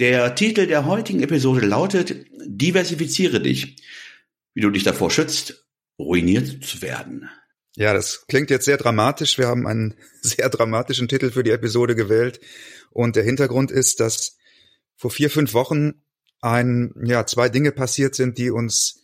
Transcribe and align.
Der 0.00 0.34
Titel 0.34 0.66
der 0.66 0.86
heutigen 0.86 1.22
Episode 1.22 1.66
lautet 1.66 2.24
Diversifiziere 2.46 3.38
dich, 3.38 3.76
wie 4.54 4.62
du 4.62 4.70
dich 4.70 4.82
davor 4.82 5.10
schützt, 5.10 5.66
ruiniert 5.98 6.64
zu 6.64 6.80
werden. 6.80 7.28
Ja, 7.76 7.92
das 7.92 8.24
klingt 8.26 8.48
jetzt 8.48 8.64
sehr 8.64 8.78
dramatisch. 8.78 9.36
Wir 9.36 9.46
haben 9.46 9.66
einen 9.66 9.94
sehr 10.22 10.48
dramatischen 10.48 11.06
Titel 11.06 11.30
für 11.30 11.42
die 11.42 11.50
Episode 11.50 11.94
gewählt. 11.94 12.40
Und 12.90 13.14
der 13.14 13.24
Hintergrund 13.24 13.70
ist, 13.70 14.00
dass 14.00 14.38
vor 14.96 15.10
vier, 15.10 15.28
fünf 15.28 15.52
Wochen 15.52 16.02
ein, 16.40 16.94
ja, 17.04 17.26
zwei 17.26 17.50
Dinge 17.50 17.70
passiert 17.70 18.14
sind, 18.14 18.38
die 18.38 18.50
uns 18.50 19.02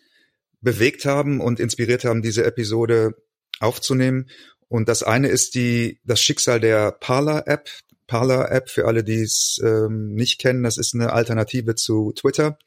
bewegt 0.62 1.05
haben 1.05 1.42
und 1.42 1.60
inspiriert 1.60 2.06
haben, 2.06 2.22
diese 2.22 2.47
Episode 2.47 3.22
aufzunehmen. 3.60 4.30
Und 4.69 4.88
das 4.88 5.02
eine 5.02 5.28
ist 5.28 5.56
die, 5.56 6.00
das 6.05 6.22
Schicksal 6.22 6.58
der 6.58 6.91
Parler-App. 6.91 7.69
Parler-App, 8.06 8.68
für 8.70 8.86
alle, 8.86 9.04
die 9.04 9.20
es 9.20 9.60
ähm, 9.64 10.14
nicht 10.14 10.40
kennen, 10.40 10.62
das 10.62 10.78
ist 10.78 10.94
eine 10.94 11.12
Alternative 11.12 11.74
zu 11.74 12.12
Twitter. 12.12 12.58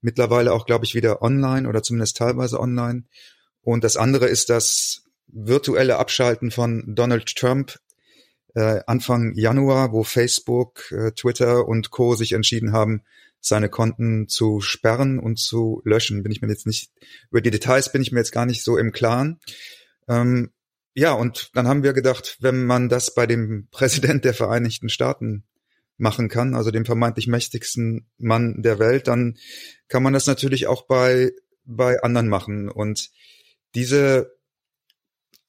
Mittlerweile 0.00 0.52
auch, 0.52 0.66
glaube 0.66 0.84
ich, 0.84 0.94
wieder 0.94 1.22
online 1.22 1.68
oder 1.68 1.82
zumindest 1.82 2.16
teilweise 2.16 2.60
online. 2.60 3.04
Und 3.62 3.84
das 3.84 3.96
andere 3.96 4.26
ist 4.26 4.50
das 4.50 5.04
virtuelle 5.26 5.96
Abschalten 5.96 6.50
von 6.50 6.94
Donald 6.94 7.34
Trump 7.34 7.78
äh, 8.54 8.80
Anfang 8.86 9.34
Januar, 9.34 9.92
wo 9.92 10.04
Facebook, 10.04 10.90
äh, 10.92 11.12
Twitter 11.12 11.66
und 11.66 11.90
Co. 11.90 12.14
sich 12.14 12.32
entschieden 12.32 12.72
haben, 12.72 13.02
seine 13.40 13.68
Konten 13.68 14.28
zu 14.28 14.60
sperren 14.60 15.18
und 15.18 15.38
zu 15.38 15.82
löschen. 15.84 16.22
Bin 16.22 16.32
ich 16.32 16.40
mir 16.40 16.48
jetzt 16.48 16.66
nicht, 16.66 16.90
über 17.30 17.40
die 17.40 17.50
Details 17.50 17.92
bin 17.92 18.00
ich 18.00 18.12
mir 18.12 18.20
jetzt 18.20 18.32
gar 18.32 18.46
nicht 18.46 18.62
so 18.62 18.78
im 18.78 18.92
Klaren. 18.92 19.40
Ähm, 20.08 20.50
ja, 20.94 21.12
und 21.12 21.50
dann 21.54 21.66
haben 21.66 21.82
wir 21.82 21.92
gedacht, 21.92 22.38
wenn 22.40 22.64
man 22.64 22.88
das 22.88 23.14
bei 23.14 23.26
dem 23.26 23.68
Präsident 23.70 24.24
der 24.24 24.34
Vereinigten 24.34 24.88
Staaten 24.88 25.44
machen 25.96 26.28
kann, 26.28 26.54
also 26.54 26.70
dem 26.70 26.84
vermeintlich 26.84 27.26
mächtigsten 27.26 28.06
Mann 28.16 28.62
der 28.62 28.78
Welt, 28.78 29.08
dann 29.08 29.36
kann 29.88 30.02
man 30.02 30.12
das 30.12 30.26
natürlich 30.26 30.66
auch 30.66 30.86
bei, 30.86 31.32
bei 31.64 32.02
anderen 32.02 32.28
machen. 32.28 32.68
Und 32.68 33.10
diese, 33.74 34.32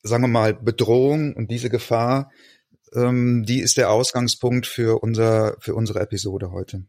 sagen 0.04 0.24
wir 0.24 0.28
mal, 0.28 0.54
Bedrohung 0.54 1.34
und 1.34 1.50
diese 1.52 1.70
Gefahr, 1.70 2.32
ähm, 2.94 3.44
die 3.46 3.60
ist 3.60 3.78
der 3.78 3.92
Ausgangspunkt 3.92 4.66
für 4.66 5.02
unser, 5.02 5.58
für 5.60 5.76
unsere 5.76 6.00
Episode 6.00 6.52
heute. 6.52 6.86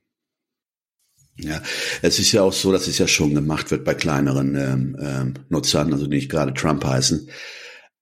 Ja, 1.39 1.63
es 2.01 2.19
ist 2.19 2.33
ja 2.33 2.43
auch 2.43 2.53
so, 2.53 2.73
dass 2.73 2.87
es 2.87 2.97
ja 2.97 3.07
schon 3.07 3.35
gemacht 3.35 3.71
wird 3.71 3.85
bei 3.85 3.95
kleineren 3.95 4.55
ähm, 4.55 4.97
ähm, 4.99 5.35
Nutzern, 5.51 5.93
also 5.93 6.07
die 6.07 6.17
nicht 6.17 6.31
gerade 6.31 6.55
Trump 6.55 6.83
heißen. 6.85 7.29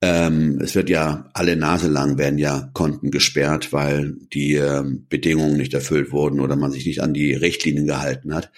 Ähm, 0.07 0.61
es 0.61 0.75
wird 0.75 0.91
ja 0.91 1.31
alle 1.33 1.57
Nase 1.57 1.89
lang 1.89 2.19
werden 2.19 2.39
ja 2.39 2.69
Konten 2.75 3.11
gesperrt, 3.11 3.73
weil 3.73 4.17
die 4.35 4.53
ähm, 4.53 5.07
Bedingungen 5.09 5.57
nicht 5.57 5.73
erfüllt 5.73 6.13
wurden 6.13 6.41
oder 6.41 6.57
man 6.57 6.73
sich 6.73 6.85
nicht 6.85 7.01
an 7.03 7.15
die 7.15 7.33
Richtlinien 7.33 7.87
gehalten 7.87 8.35
hat. 8.35 8.53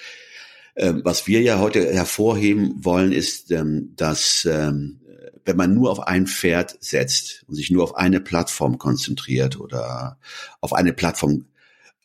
Ähm, 0.75 1.03
was 1.04 1.28
wir 1.28 1.43
ja 1.43 1.60
heute 1.60 1.94
hervorheben 1.94 2.84
wollen, 2.84 3.12
ist, 3.12 3.53
ähm, 3.53 3.93
dass 3.94 4.44
ähm, 4.50 5.03
wenn 5.44 5.56
man 5.56 5.72
nur 5.72 5.93
auf 5.93 6.00
ein 6.00 6.26
Pferd 6.26 6.78
setzt 6.81 7.44
und 7.47 7.54
sich 7.54 7.70
nur 7.70 7.84
auf 7.84 7.94
eine 7.94 8.19
Plattform 8.19 8.78
konzentriert 8.78 9.60
oder 9.60 10.19
auf 10.60 10.72
eine 10.72 10.93
Plattform 10.93 11.44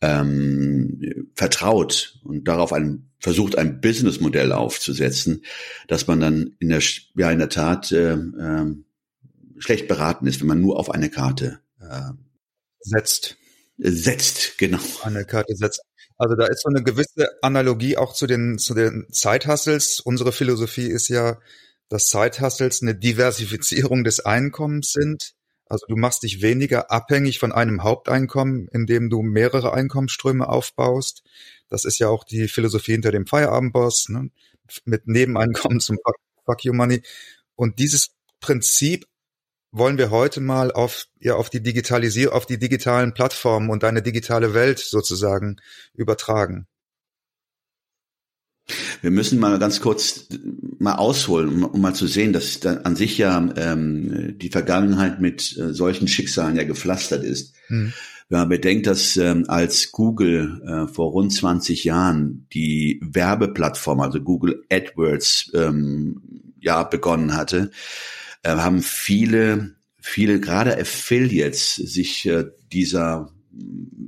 ähm, 0.02 1.32
vertraut 1.34 2.20
und 2.24 2.48
darauf 2.48 2.74
ein, 2.74 3.10
versucht, 3.18 3.58
ein 3.58 3.82
Businessmodell 3.82 4.52
aufzusetzen, 4.52 5.44
dass 5.88 6.06
man 6.06 6.20
dann 6.20 6.56
in 6.60 6.70
der, 6.70 6.84
ja, 7.16 7.32
in 7.32 7.40
der 7.40 7.50
Tat 7.50 7.92
äh, 7.92 8.14
äh, 8.14 8.76
schlecht 9.62 9.88
beraten 9.88 10.28
ist, 10.28 10.42
wenn 10.42 10.48
man 10.48 10.62
nur 10.62 10.78
auf 10.78 10.90
eine 10.92 11.10
Karte 11.10 11.60
äh, 11.80 12.12
setzt. 12.80 13.38
Setzt, 13.78 14.58
genau. 14.58 14.80
Eine 15.04 15.26
Karte 15.26 15.56
setzt. 15.56 15.82
Also 16.18 16.36
da 16.36 16.46
ist 16.46 16.62
so 16.62 16.70
eine 16.70 16.84
gewisse 16.84 17.30
Analogie 17.42 17.98
auch 17.98 18.14
zu 18.14 18.28
den, 18.28 18.60
zu 18.60 18.76
den 18.76 19.08
Zeithustles. 19.12 20.00
Unsere 20.00 20.32
Philosophie 20.32 20.88
ist 20.88 21.08
ja, 21.08 21.40
dass 21.90 22.10
Side-Hustles 22.12 22.84
eine 22.84 22.96
Diversifizierung 22.96 24.04
des 24.04 24.20
Einkommens 24.20 24.92
sind. 24.92 25.34
Also 25.66 25.86
du 25.88 25.96
machst 25.96 26.24
dich 26.24 26.42
weniger 26.42 26.92
abhängig 26.92 27.40
von 27.40 27.52
einem 27.52 27.82
Haupteinkommen, 27.82 28.68
indem 28.72 29.10
du 29.10 29.24
mehrere 29.24 29.74
Einkommensströme 29.74 30.48
aufbaust. 30.48 31.24
Das 31.70 31.86
ist 31.86 31.98
ja 31.98 32.10
auch 32.10 32.24
die 32.24 32.48
Philosophie 32.48 32.92
hinter 32.92 33.12
dem 33.12 33.26
Feierabendboss, 33.26 34.10
ne? 34.10 34.30
mit 34.86 35.08
Nebeneinkommen 35.08 35.80
zum 35.80 35.98
Fuck 36.46 36.66
You 36.66 36.74
Money. 36.74 37.02
Und 37.56 37.80
dieses 37.80 38.12
Prinzip 38.42 39.06
wollen 39.72 39.98
wir 39.98 40.12
heute 40.12 40.42
mal 40.42 40.72
auf, 40.72 41.06
ja, 41.20 41.36
auf 41.36 41.50
die 41.50 41.64
Digitalisierung, 41.64 42.36
auf 42.36 42.46
die 42.46 42.60
digitalen 42.60 43.14
Plattformen 43.14 43.70
und 43.70 43.84
eine 43.84 44.02
digitale 44.02 44.54
Welt 44.54 44.80
sozusagen 44.80 45.58
übertragen. 45.94 46.68
Wir 49.02 49.12
müssen 49.12 49.40
mal 49.40 49.58
ganz 49.60 49.82
kurz 49.82 50.28
mal 50.78 50.96
ausholen, 50.96 51.50
um, 51.50 51.64
um 51.64 51.82
mal 51.82 51.96
zu 51.96 52.08
sehen, 52.08 52.34
dass 52.34 52.60
da 52.60 52.74
an 52.84 52.96
sich 52.96 53.18
ja 53.18 53.50
ähm, 53.56 54.38
die 54.38 54.50
Vergangenheit 54.50 55.20
mit 55.20 55.58
äh, 55.58 55.74
solchen 55.74 56.08
Schicksalen 56.08 56.56
ja 56.56 56.64
gepflastert 56.64 57.24
ist. 57.24 57.56
Mhm. 57.70 57.94
Wenn 58.30 58.40
man 58.40 58.50
bedenkt, 58.50 58.88
dass 58.88 59.18
ähm, 59.18 59.46
als 59.48 59.92
Google 59.92 60.62
äh, 60.66 60.94
vor 60.94 61.12
rund 61.12 61.34
20 61.34 61.84
Jahren 61.84 62.48
die 62.54 63.02
Werbeplattform, 63.04 64.00
also 64.00 64.22
Google 64.22 64.64
AdWords, 64.72 65.52
ähm, 65.54 66.22
ja 66.60 66.84
begonnen 66.84 67.36
hatte, 67.36 67.72
äh, 68.44 68.50
haben 68.50 68.82
viele, 68.82 69.76
viele 70.00 70.40
gerade 70.40 70.78
Affiliates 70.78 71.76
sich 71.76 72.26
äh, 72.26 72.46
dieser 72.72 73.32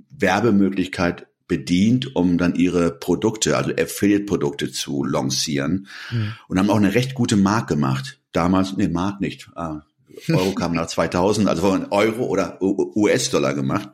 Werbemöglichkeit 0.09 1.27
bedient, 1.47 2.15
um 2.15 2.37
dann 2.37 2.55
ihre 2.55 2.91
Produkte, 2.91 3.57
also 3.57 3.71
Affiliate-Produkte 3.71 4.71
zu 4.71 5.03
lancieren 5.03 5.87
mhm. 6.09 6.33
und 6.47 6.57
haben 6.57 6.69
auch 6.69 6.77
eine 6.77 6.95
recht 6.95 7.13
gute 7.13 7.35
Mark 7.35 7.67
gemacht. 7.67 8.19
Damals, 8.31 8.75
nee, 8.77 8.87
Mark 8.87 9.21
nicht. 9.21 9.49
Ah, 9.55 9.81
Euro 10.29 10.53
kam 10.53 10.73
nach 10.73 10.87
2000, 10.87 11.47
also 11.47 11.87
Euro 11.91 12.25
oder 12.25 12.61
US-Dollar 12.61 13.53
gemacht 13.53 13.89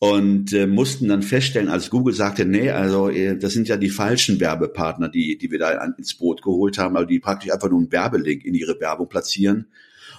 und 0.00 0.52
äh, 0.52 0.66
mussten 0.66 1.08
dann 1.08 1.22
feststellen, 1.22 1.68
als 1.68 1.90
Google 1.90 2.14
sagte, 2.14 2.44
nee, 2.44 2.70
also 2.70 3.08
äh, 3.08 3.36
das 3.36 3.52
sind 3.52 3.66
ja 3.66 3.76
die 3.76 3.90
falschen 3.90 4.38
Werbepartner, 4.38 5.08
die 5.08 5.36
die 5.38 5.50
wir 5.50 5.58
da 5.58 5.84
ins 5.96 6.14
Boot 6.14 6.42
geholt 6.42 6.78
haben, 6.78 6.96
also 6.96 7.08
die 7.08 7.18
praktisch 7.18 7.52
einfach 7.52 7.68
nur 7.68 7.80
einen 7.80 7.90
Werbelink 7.90 8.44
in 8.44 8.54
ihre 8.54 8.78
Werbung 8.80 9.08
platzieren 9.08 9.66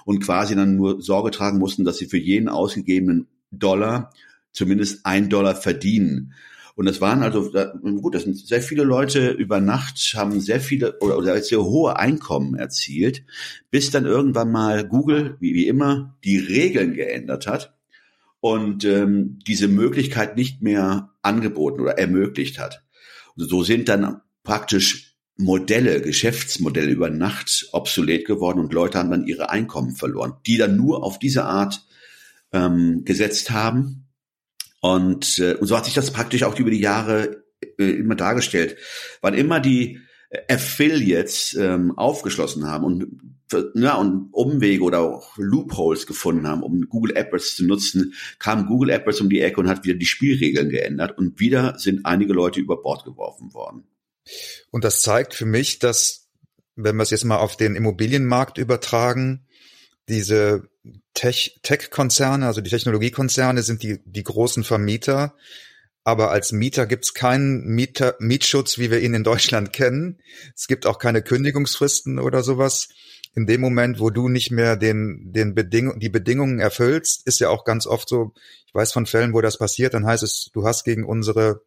und 0.05 0.19
quasi 0.19 0.55
dann 0.55 0.75
nur 0.75 1.01
Sorge 1.01 1.31
tragen 1.31 1.59
mussten, 1.59 1.85
dass 1.85 1.97
sie 1.97 2.07
für 2.07 2.17
jeden 2.17 2.49
ausgegebenen 2.49 3.27
Dollar 3.51 4.11
zumindest 4.51 5.05
ein 5.05 5.29
Dollar 5.29 5.55
verdienen. 5.55 6.33
Und 6.75 6.85
das 6.85 7.01
waren 7.01 7.23
also, 7.23 7.51
gut, 7.81 8.15
das 8.15 8.23
sind 8.23 8.37
sehr 8.37 8.61
viele 8.61 8.83
Leute 8.83 9.31
über 9.31 9.59
Nacht, 9.59 9.97
haben 10.15 10.39
sehr 10.39 10.61
viele 10.61 10.97
oder 10.99 11.41
sehr 11.41 11.61
hohe 11.61 11.97
Einkommen 11.97 12.55
erzielt, 12.55 13.23
bis 13.69 13.91
dann 13.91 14.05
irgendwann 14.05 14.51
mal 14.51 14.87
Google, 14.87 15.35
wie, 15.41 15.53
wie 15.53 15.67
immer, 15.67 16.17
die 16.23 16.37
Regeln 16.37 16.93
geändert 16.93 17.47
hat 17.47 17.78
und 18.39 18.85
ähm, 18.85 19.39
diese 19.47 19.67
Möglichkeit 19.67 20.35
nicht 20.35 20.61
mehr 20.61 21.13
angeboten 21.21 21.81
oder 21.81 21.97
ermöglicht 21.97 22.59
hat. 22.59 22.83
Und 23.35 23.49
so 23.49 23.63
sind 23.63 23.89
dann 23.89 24.21
praktisch 24.43 25.15
Modelle, 25.37 26.01
Geschäftsmodelle 26.01 26.91
über 26.91 27.09
Nacht 27.09 27.69
obsolet 27.71 28.25
geworden 28.25 28.59
und 28.59 28.73
Leute 28.73 28.97
haben 28.97 29.11
dann 29.11 29.27
ihre 29.27 29.49
Einkommen 29.49 29.95
verloren, 29.95 30.33
die 30.45 30.57
dann 30.57 30.75
nur 30.75 31.03
auf 31.03 31.19
diese 31.19 31.45
Art 31.45 31.85
ähm, 32.51 33.03
gesetzt 33.05 33.51
haben 33.51 34.09
und, 34.81 35.39
äh, 35.39 35.55
und 35.55 35.67
so 35.67 35.75
hat 35.75 35.85
sich 35.85 35.93
das 35.93 36.11
praktisch 36.11 36.43
auch 36.43 36.57
über 36.57 36.71
die 36.71 36.79
Jahre 36.79 37.43
äh, 37.77 37.83
immer 37.83 38.15
dargestellt. 38.15 38.77
Wann 39.21 39.33
immer 39.33 39.59
die 39.59 39.99
Affiliates 40.47 41.55
ähm, 41.59 41.97
aufgeschlossen 41.97 42.67
haben 42.67 42.83
und 42.83 43.07
ja, 43.73 43.95
und 43.95 44.29
Umwege 44.31 44.83
oder 44.83 44.99
auch 44.99 45.35
Loopholes 45.37 46.05
gefunden 46.05 46.47
haben, 46.47 46.61
um 46.61 46.87
Google 46.87 47.17
AdWords 47.17 47.55
zu 47.55 47.65
nutzen, 47.65 48.13
kam 48.37 48.67
Google 48.67 48.91
AdWords 48.91 49.21
um 49.21 49.29
die 49.29 49.41
Ecke 49.41 49.59
und 49.59 49.67
hat 49.67 49.83
wieder 49.83 49.95
die 49.95 50.05
Spielregeln 50.05 50.69
geändert 50.69 51.17
und 51.17 51.39
wieder 51.39 51.79
sind 51.79 52.05
einige 52.05 52.33
Leute 52.33 52.59
über 52.59 52.79
Bord 52.79 53.05
geworfen 53.05 53.53
worden. 53.55 53.85
Und 54.69 54.83
das 54.83 55.01
zeigt 55.01 55.33
für 55.33 55.47
mich, 55.47 55.79
dass, 55.79 56.27
wenn 56.75 56.95
wir 56.95 57.03
es 57.03 57.09
jetzt 57.09 57.25
mal 57.25 57.37
auf 57.37 57.57
den 57.57 57.75
Immobilienmarkt 57.75 58.59
übertragen, 58.59 59.47
diese 60.09 60.69
Tech-Konzerne, 61.13 62.45
also 62.45 62.61
die 62.61 62.69
Technologiekonzerne 62.69 63.63
sind 63.63 63.83
die, 63.83 63.99
die 64.05 64.23
großen 64.23 64.63
Vermieter. 64.63 65.35
Aber 66.03 66.31
als 66.31 66.51
Mieter 66.51 66.87
gibt's 66.87 67.13
keinen 67.13 67.65
Mieter, 67.65 68.15
Mietschutz, 68.19 68.77
wie 68.77 68.89
wir 68.89 68.99
ihn 69.01 69.13
in 69.13 69.23
Deutschland 69.23 69.73
kennen. 69.73 70.19
Es 70.55 70.67
gibt 70.67 70.85
auch 70.85 70.99
keine 70.99 71.21
Kündigungsfristen 71.21 72.19
oder 72.19 72.43
sowas. 72.43 72.89
In 73.35 73.45
dem 73.45 73.61
Moment, 73.61 73.99
wo 73.99 74.09
du 74.09 74.27
nicht 74.27 74.51
mehr 74.51 74.75
den, 74.75 75.31
den 75.31 75.53
Beding 75.53 75.99
die 75.99 76.09
Bedingungen 76.09 76.59
erfüllst, 76.59 77.27
ist 77.27 77.39
ja 77.39 77.49
auch 77.49 77.63
ganz 77.63 77.85
oft 77.85 78.09
so, 78.09 78.33
ich 78.65 78.73
weiß 78.73 78.91
von 78.91 79.05
Fällen, 79.05 79.33
wo 79.33 79.41
das 79.41 79.57
passiert, 79.57 79.93
dann 79.93 80.05
heißt 80.05 80.23
es, 80.23 80.49
du 80.53 80.65
hast 80.65 80.83
gegen 80.83 81.05
unsere 81.05 81.61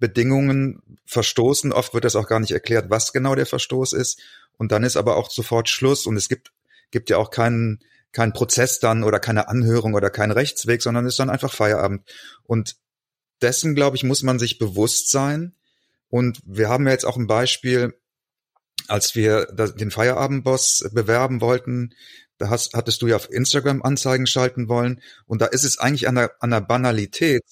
Bedingungen 0.00 0.98
verstoßen. 1.04 1.72
Oft 1.72 1.94
wird 1.94 2.04
das 2.04 2.16
auch 2.16 2.26
gar 2.26 2.40
nicht 2.40 2.50
erklärt, 2.50 2.90
was 2.90 3.12
genau 3.12 3.36
der 3.36 3.46
Verstoß 3.46 3.92
ist. 3.92 4.20
Und 4.56 4.72
dann 4.72 4.82
ist 4.82 4.96
aber 4.96 5.16
auch 5.16 5.30
sofort 5.30 5.68
Schluss. 5.68 6.06
Und 6.06 6.16
es 6.16 6.28
gibt, 6.28 6.52
gibt 6.90 7.10
ja 7.10 7.18
auch 7.18 7.30
keinen, 7.30 7.80
keinen 8.12 8.32
Prozess 8.32 8.80
dann 8.80 9.04
oder 9.04 9.20
keine 9.20 9.48
Anhörung 9.48 9.94
oder 9.94 10.10
keinen 10.10 10.32
Rechtsweg, 10.32 10.82
sondern 10.82 11.06
ist 11.06 11.18
dann 11.18 11.30
einfach 11.30 11.52
Feierabend. 11.52 12.02
Und 12.44 12.76
dessen, 13.42 13.74
glaube 13.74 13.96
ich, 13.96 14.04
muss 14.04 14.22
man 14.22 14.38
sich 14.38 14.58
bewusst 14.58 15.10
sein. 15.10 15.54
Und 16.08 16.40
wir 16.44 16.68
haben 16.68 16.86
ja 16.86 16.92
jetzt 16.92 17.04
auch 17.04 17.16
ein 17.16 17.26
Beispiel, 17.26 17.94
als 18.88 19.14
wir 19.14 19.46
den 19.46 19.90
Feierabendboss 19.90 20.90
bewerben 20.92 21.40
wollten, 21.40 21.94
da 22.38 22.48
hast, 22.48 22.74
hattest 22.74 23.02
du 23.02 23.06
ja 23.06 23.16
auf 23.16 23.30
Instagram 23.30 23.82
Anzeigen 23.82 24.26
schalten 24.26 24.68
wollen. 24.68 25.00
Und 25.26 25.42
da 25.42 25.46
ist 25.46 25.64
es 25.64 25.78
eigentlich 25.78 26.08
an 26.08 26.14
der, 26.14 26.32
an 26.40 26.50
der 26.50 26.62
Banalität, 26.62 27.42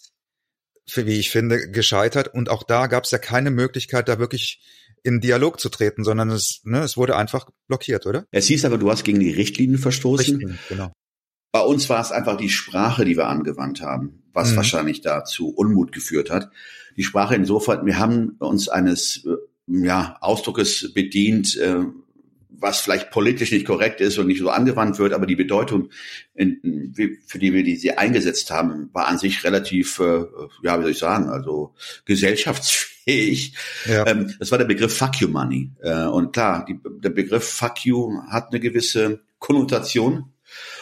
für 0.86 1.06
wie 1.06 1.18
ich 1.18 1.30
finde, 1.30 1.70
gescheitert. 1.70 2.32
Und 2.32 2.48
auch 2.48 2.62
da 2.62 2.86
gab 2.86 3.04
es 3.04 3.10
ja 3.10 3.18
keine 3.18 3.50
Möglichkeit, 3.50 4.08
da 4.08 4.18
wirklich 4.18 4.60
in 5.02 5.20
Dialog 5.20 5.60
zu 5.60 5.68
treten, 5.68 6.04
sondern 6.04 6.30
es, 6.30 6.60
ne, 6.64 6.80
es 6.80 6.96
wurde 6.96 7.16
einfach 7.16 7.48
blockiert, 7.68 8.06
oder? 8.06 8.26
Es 8.30 8.46
hieß 8.46 8.64
aber, 8.64 8.78
du 8.78 8.90
hast 8.90 9.04
gegen 9.04 9.20
die 9.20 9.30
Richtlinien 9.30 9.78
verstoßen. 9.78 10.36
Richtlinien, 10.36 10.58
genau. 10.68 10.92
Bei 11.50 11.60
uns 11.60 11.88
war 11.88 12.00
es 12.00 12.12
einfach 12.12 12.36
die 12.36 12.50
Sprache, 12.50 13.04
die 13.04 13.16
wir 13.16 13.28
angewandt 13.28 13.80
haben, 13.80 14.22
was 14.32 14.52
mhm. 14.52 14.56
wahrscheinlich 14.56 15.00
dazu 15.00 15.48
Unmut 15.48 15.92
geführt 15.92 16.30
hat. 16.30 16.50
Die 16.96 17.04
Sprache 17.04 17.34
insofern, 17.34 17.86
wir 17.86 17.98
haben 17.98 18.36
uns 18.38 18.68
eines 18.68 19.24
äh, 19.24 19.36
ja, 19.86 20.16
Ausdruckes 20.20 20.92
bedient, 20.92 21.56
äh, 21.56 21.84
was 22.60 22.80
vielleicht 22.80 23.10
politisch 23.10 23.52
nicht 23.52 23.66
korrekt 23.66 24.00
ist 24.00 24.18
und 24.18 24.26
nicht 24.26 24.40
so 24.40 24.50
angewandt 24.50 24.98
wird, 24.98 25.12
aber 25.12 25.26
die 25.26 25.36
Bedeutung, 25.36 25.90
in, 26.34 26.92
für 27.26 27.38
die 27.38 27.52
wir 27.52 27.62
die 27.62 27.96
eingesetzt 27.96 28.50
haben, 28.50 28.90
war 28.92 29.06
an 29.06 29.18
sich 29.18 29.44
relativ, 29.44 30.00
äh, 30.00 30.24
ja, 30.62 30.78
wie 30.78 30.82
soll 30.82 30.90
ich 30.90 30.98
sagen, 30.98 31.28
also 31.28 31.74
gesellschaftsfähig. 32.04 33.54
Ja. 33.86 34.06
Ähm, 34.06 34.34
das 34.38 34.50
war 34.50 34.58
der 34.58 34.64
Begriff 34.64 34.96
Fuck 34.96 35.20
you 35.20 35.28
Money. 35.28 35.70
Äh, 35.80 36.06
und 36.06 36.32
klar, 36.32 36.64
die, 36.68 36.78
der 37.00 37.10
Begriff 37.10 37.48
Fuck 37.48 37.84
you 37.84 38.20
hat 38.28 38.48
eine 38.50 38.60
gewisse 38.60 39.20
Konnotation. 39.38 40.32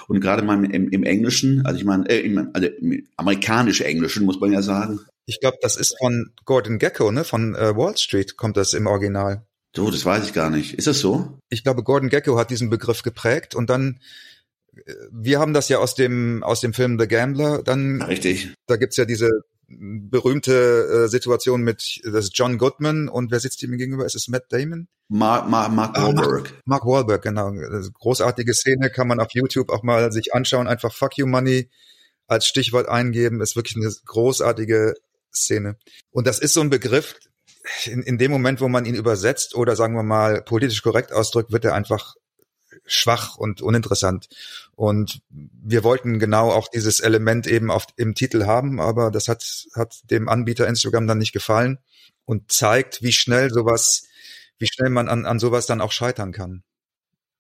Und 0.09 0.21
gerade 0.21 0.43
mal 0.43 0.63
im, 0.65 0.89
im 0.91 1.03
Englischen, 1.03 1.65
also 1.67 1.79
ich 1.79 1.85
meine, 1.85 2.09
äh, 2.09 2.21
im, 2.21 2.51
also 2.53 2.69
im 2.69 3.07
amerikanischen 3.17 3.87
Englischen 3.87 4.25
muss 4.25 4.41
man 4.41 4.53
ja 4.53 4.63
sagen. 4.63 5.01
Ich 5.27 5.41
glaube, 5.41 5.59
das 5.61 5.77
ist 5.77 5.97
von 5.99 6.33
Gordon 6.45 6.79
Gecko, 6.79 7.11
ne? 7.11 7.25
Von 7.25 7.55
äh, 7.55 7.77
Wall 7.77 7.97
Street 7.97 8.37
kommt 8.37 8.57
das 8.57 8.75
im 8.75 8.87
Original. 8.87 9.47
So, 9.75 9.91
das 9.91 10.05
weiß 10.05 10.25
ich 10.25 10.33
gar 10.33 10.51
nicht. 10.51 10.75
Ist 10.75 10.87
das 10.87 11.01
so? 11.01 11.39
Ich 11.51 11.63
glaube, 11.63 11.83
Gordon 11.83 12.09
Gecko 12.09 12.39
hat 12.39 12.51
diesen 12.51 12.71
Begriff 12.71 13.03
geprägt 13.03 13.55
und 13.55 13.69
dann 13.69 14.01
äh, 14.75 14.95
wir 15.11 15.39
haben 15.39 15.53
das 15.53 15.69
ja 15.69 15.79
aus 15.79 15.95
dem 15.95 16.43
aus 16.43 16.61
dem 16.61 16.73
Film 16.73 16.99
The 16.99 17.09
Gambler 17.09 17.63
dann 17.63 18.03
richtig 18.03 18.55
da 18.67 18.77
gibt's 18.77 18.97
ja 18.97 19.05
diese 19.05 19.43
berühmte 19.69 21.05
äh, 21.05 21.09
Situation 21.09 21.63
mit 21.63 22.01
das 22.05 22.27
ist 22.27 22.39
John 22.39 22.59
Goodman 22.59 23.09
und 23.09 23.31
wer 23.31 23.41
sitzt 23.41 23.63
ihm 23.63 23.77
gegenüber? 23.77 24.07
Ist 24.07 24.15
es 24.15 24.29
Matt 24.29 24.45
Damon? 24.51 24.89
Mark, 25.09 25.49
Mark, 25.49 25.73
Mark 25.73 25.97
Wahlberg 25.97 26.27
ah, 26.27 26.33
Mark, 26.33 26.63
Mark 26.65 26.87
Wahlberg 26.87 27.23
genau. 27.23 27.53
Großartige 27.95 28.55
Szene 28.55 28.91
kann 28.91 29.09
man 29.09 29.21
auf 29.21 29.29
YouTube 29.33 29.71
auch 29.71 29.83
mal 29.83 30.13
sich 30.13 30.35
anschauen. 30.35 30.67
Einfach 30.67 30.93
Fuck 30.93 31.19
You 31.19 31.27
Money 31.27 31.71
als 32.27 32.47
Stichwort 32.47 32.89
eingeben. 32.89 33.41
Ist 33.41 33.57
wirklich 33.57 33.77
eine 33.77 33.93
großartige 34.05 34.95
Szene. 35.33 35.77
Und 36.11 36.27
das 36.27 36.39
ist 36.39 36.55
so 36.55 36.61
ein 36.61 36.71
Begriff 36.71 37.17
in, 37.85 38.03
in 38.03 38.19
dem 38.19 38.31
Moment, 38.31 38.61
wo 38.61 38.69
man 38.69 38.85
ihn 38.85 38.95
übersetzt 38.95 39.55
oder 39.55 39.77
sagen 39.77 39.95
wir 39.95 40.03
mal 40.03 40.43
politisch 40.43 40.83
korrekt 40.83 41.13
ausdrückt, 41.13 41.53
wird 41.53 41.65
er 41.65 41.75
einfach 41.75 42.15
schwach 42.87 43.37
und 43.37 43.61
uninteressant. 43.63 44.29
Und 44.75 45.21
wir 45.31 45.85
wollten 45.85 46.19
genau 46.19 46.51
auch 46.51 46.69
dieses 46.69 47.01
Element 47.01 47.47
eben 47.47 47.71
auf, 47.71 47.87
im 47.97 48.15
Titel 48.15 48.45
haben, 48.45 48.81
aber 48.81 49.11
das 49.11 49.29
hat, 49.29 49.67
hat 49.75 50.01
dem 50.11 50.29
Anbieter 50.29 50.67
Instagram 50.67 51.07
dann 51.07 51.19
nicht 51.19 51.33
gefallen 51.33 51.79
und 52.25 52.51
zeigt, 52.53 53.03
wie 53.03 53.13
schnell 53.13 53.51
sowas, 53.51 54.05
wie 54.59 54.67
schnell 54.67 54.91
man 54.91 55.09
an, 55.09 55.27
an 55.27 55.39
sowas 55.39 55.67
dann 55.67 55.81
auch 55.81 55.93
scheitern 55.93 56.33
kann. 56.33 56.63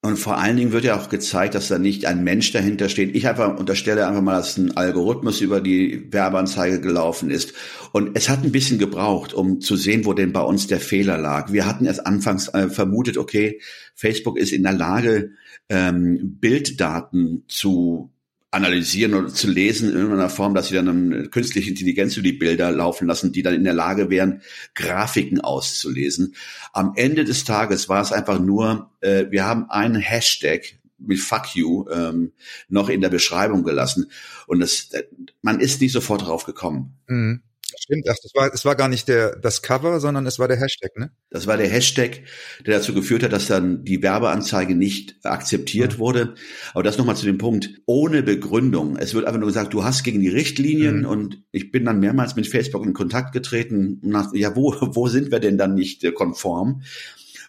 Und 0.02 0.18
vor 0.18 0.38
allen 0.38 0.56
Dingen 0.56 0.72
wird 0.72 0.84
ja 0.84 0.96
auch 1.00 1.08
gezeigt, 1.08 1.56
dass 1.56 1.68
da 1.68 1.78
nicht 1.78 2.06
ein 2.06 2.22
Mensch 2.22 2.52
dahinter 2.52 2.88
steht. 2.88 3.16
Ich 3.16 3.26
einfach 3.26 3.58
unterstelle 3.58 4.06
einfach 4.06 4.22
mal, 4.22 4.36
dass 4.36 4.56
ein 4.56 4.76
Algorithmus 4.76 5.40
über 5.40 5.60
die 5.60 6.12
Werbeanzeige 6.12 6.80
gelaufen 6.80 7.30
ist. 7.30 7.54
Und 7.92 8.16
es 8.16 8.28
hat 8.28 8.44
ein 8.44 8.52
bisschen 8.52 8.78
gebraucht, 8.78 9.34
um 9.34 9.60
zu 9.60 9.74
sehen, 9.74 10.04
wo 10.04 10.12
denn 10.12 10.32
bei 10.32 10.42
uns 10.42 10.68
der 10.68 10.78
Fehler 10.78 11.18
lag. 11.18 11.52
Wir 11.52 11.66
hatten 11.66 11.86
erst 11.86 12.06
anfangs 12.06 12.48
äh, 12.48 12.68
vermutet, 12.68 13.18
okay, 13.18 13.60
Facebook 13.94 14.38
ist 14.38 14.52
in 14.52 14.62
der 14.62 14.74
Lage, 14.74 15.32
ähm, 15.68 16.36
Bilddaten 16.38 17.44
zu 17.48 18.12
analysieren 18.50 19.14
oder 19.14 19.28
zu 19.28 19.50
lesen 19.50 19.90
in 19.90 19.96
irgendeiner 19.96 20.30
Form, 20.30 20.54
dass 20.54 20.68
sie 20.68 20.74
dann 20.74 20.88
eine 20.88 21.28
künstliche 21.28 21.70
Intelligenz 21.70 22.16
über 22.16 22.24
die 22.24 22.32
Bilder 22.32 22.70
laufen 22.70 23.06
lassen, 23.06 23.32
die 23.32 23.42
dann 23.42 23.54
in 23.54 23.64
der 23.64 23.74
Lage 23.74 24.08
wären, 24.08 24.42
Grafiken 24.74 25.40
auszulesen. 25.40 26.34
Am 26.72 26.92
Ende 26.96 27.24
des 27.24 27.44
Tages 27.44 27.88
war 27.88 28.00
es 28.00 28.12
einfach 28.12 28.38
nur, 28.38 28.90
äh, 29.00 29.26
wir 29.30 29.44
haben 29.44 29.68
einen 29.68 30.00
Hashtag 30.00 30.78
mit 30.98 31.18
Fuck 31.18 31.54
you 31.54 31.86
ähm, 31.90 32.32
noch 32.68 32.88
in 32.88 33.00
der 33.00 33.10
Beschreibung 33.10 33.64
gelassen 33.64 34.10
und 34.46 34.60
das, 34.60 34.90
äh, 34.92 35.04
man 35.42 35.60
ist 35.60 35.80
nicht 35.80 35.92
sofort 35.92 36.22
drauf 36.22 36.44
gekommen. 36.44 36.96
Mhm. 37.08 37.42
Stimmt, 37.78 38.06
ach, 38.08 38.16
das 38.22 38.32
war, 38.34 38.52
es 38.52 38.64
war 38.64 38.74
gar 38.74 38.88
nicht 38.88 39.08
der, 39.08 39.36
das 39.36 39.62
Cover, 39.62 40.00
sondern 40.00 40.26
es 40.26 40.38
war 40.38 40.48
der 40.48 40.56
Hashtag, 40.56 40.96
ne? 40.96 41.10
Das 41.30 41.46
war 41.46 41.56
der 41.56 41.68
Hashtag, 41.68 42.22
der 42.64 42.78
dazu 42.78 42.94
geführt 42.94 43.22
hat, 43.22 43.32
dass 43.32 43.46
dann 43.46 43.84
die 43.84 44.02
Werbeanzeige 44.02 44.74
nicht 44.74 45.16
akzeptiert 45.24 45.94
mhm. 45.94 45.98
wurde. 45.98 46.34
Aber 46.72 46.82
das 46.82 46.96
nochmal 46.96 47.16
zu 47.16 47.26
dem 47.26 47.38
Punkt, 47.38 47.70
ohne 47.84 48.22
Begründung. 48.22 48.96
Es 48.96 49.14
wird 49.14 49.26
einfach 49.26 49.38
nur 49.38 49.48
gesagt, 49.48 49.74
du 49.74 49.84
hast 49.84 50.04
gegen 50.04 50.20
die 50.20 50.28
Richtlinien 50.28 51.00
mhm. 51.00 51.06
und 51.06 51.42
ich 51.52 51.70
bin 51.70 51.84
dann 51.84 52.00
mehrmals 52.00 52.36
mit 52.36 52.46
Facebook 52.46 52.84
in 52.84 52.94
Kontakt 52.94 53.32
getreten 53.32 54.00
nach, 54.02 54.32
ja, 54.32 54.56
wo, 54.56 54.74
wo 54.80 55.08
sind 55.08 55.30
wir 55.30 55.40
denn 55.40 55.58
dann 55.58 55.74
nicht 55.74 56.02
äh, 56.04 56.12
konform? 56.12 56.82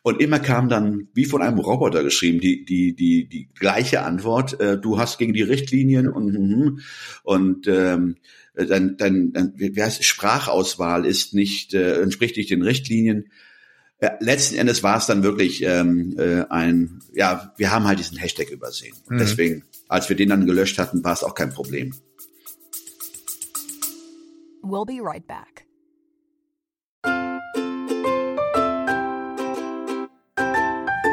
Und 0.07 0.21
immer 0.21 0.39
kam 0.39 0.69
dann, 0.69 1.09
wie 1.13 1.25
von 1.25 1.42
einem 1.42 1.59
Roboter 1.59 2.01
geschrieben, 2.01 2.39
die, 2.39 2.63
die, 2.63 2.95
die, 2.95 3.27
die 3.27 3.50
gleiche 3.54 4.04
Antwort, 4.04 4.57
äh, 4.62 4.80
du 4.80 4.98
hast 4.98 5.18
gegen 5.18 5.33
die 5.33 5.42
Richtlinien 5.42 6.07
und, 6.07 6.31
mhm. 6.31 6.80
und 7.23 7.68
ähm, 7.68 8.16
dein, 8.56 8.95
dein, 8.95 9.33
dein 9.33 9.52
wie 9.57 9.83
heißt, 9.83 10.06
Sprachauswahl 10.06 11.06
ist 11.06 11.33
nicht, 11.33 11.73
äh, 11.73 12.02
entspricht 12.02 12.37
nicht 12.37 12.49
den 12.49 12.61
Richtlinien. 12.61 13.33
Ja, 14.02 14.14
letzten 14.21 14.56
Endes 14.56 14.81
war 14.81 14.97
es 14.97 15.07
dann 15.07 15.23
wirklich 15.23 15.61
ähm, 15.64 16.16
äh, 16.18 16.45
ein, 16.49 17.02
ja, 17.14 17.54
wir 17.57 17.71
haben 17.71 17.83
halt 17.83 17.99
diesen 17.99 18.18
Hashtag 18.18 18.49
übersehen. 18.49 18.95
Mhm. 19.09 19.18
Deswegen, 19.18 19.66
als 19.90 20.07
wir 20.07 20.16
den 20.16 20.30
dann 20.30 20.45
gelöscht 20.45 20.80
hatten, 20.80 21.04
war 21.04 21.11
es 21.11 21.23
auch 21.26 21.35
kein 21.35 21.49
Problem. 21.49 21.94
We'll 24.64 24.85
be 24.85 25.04
right 25.04 25.28
back. 25.28 25.67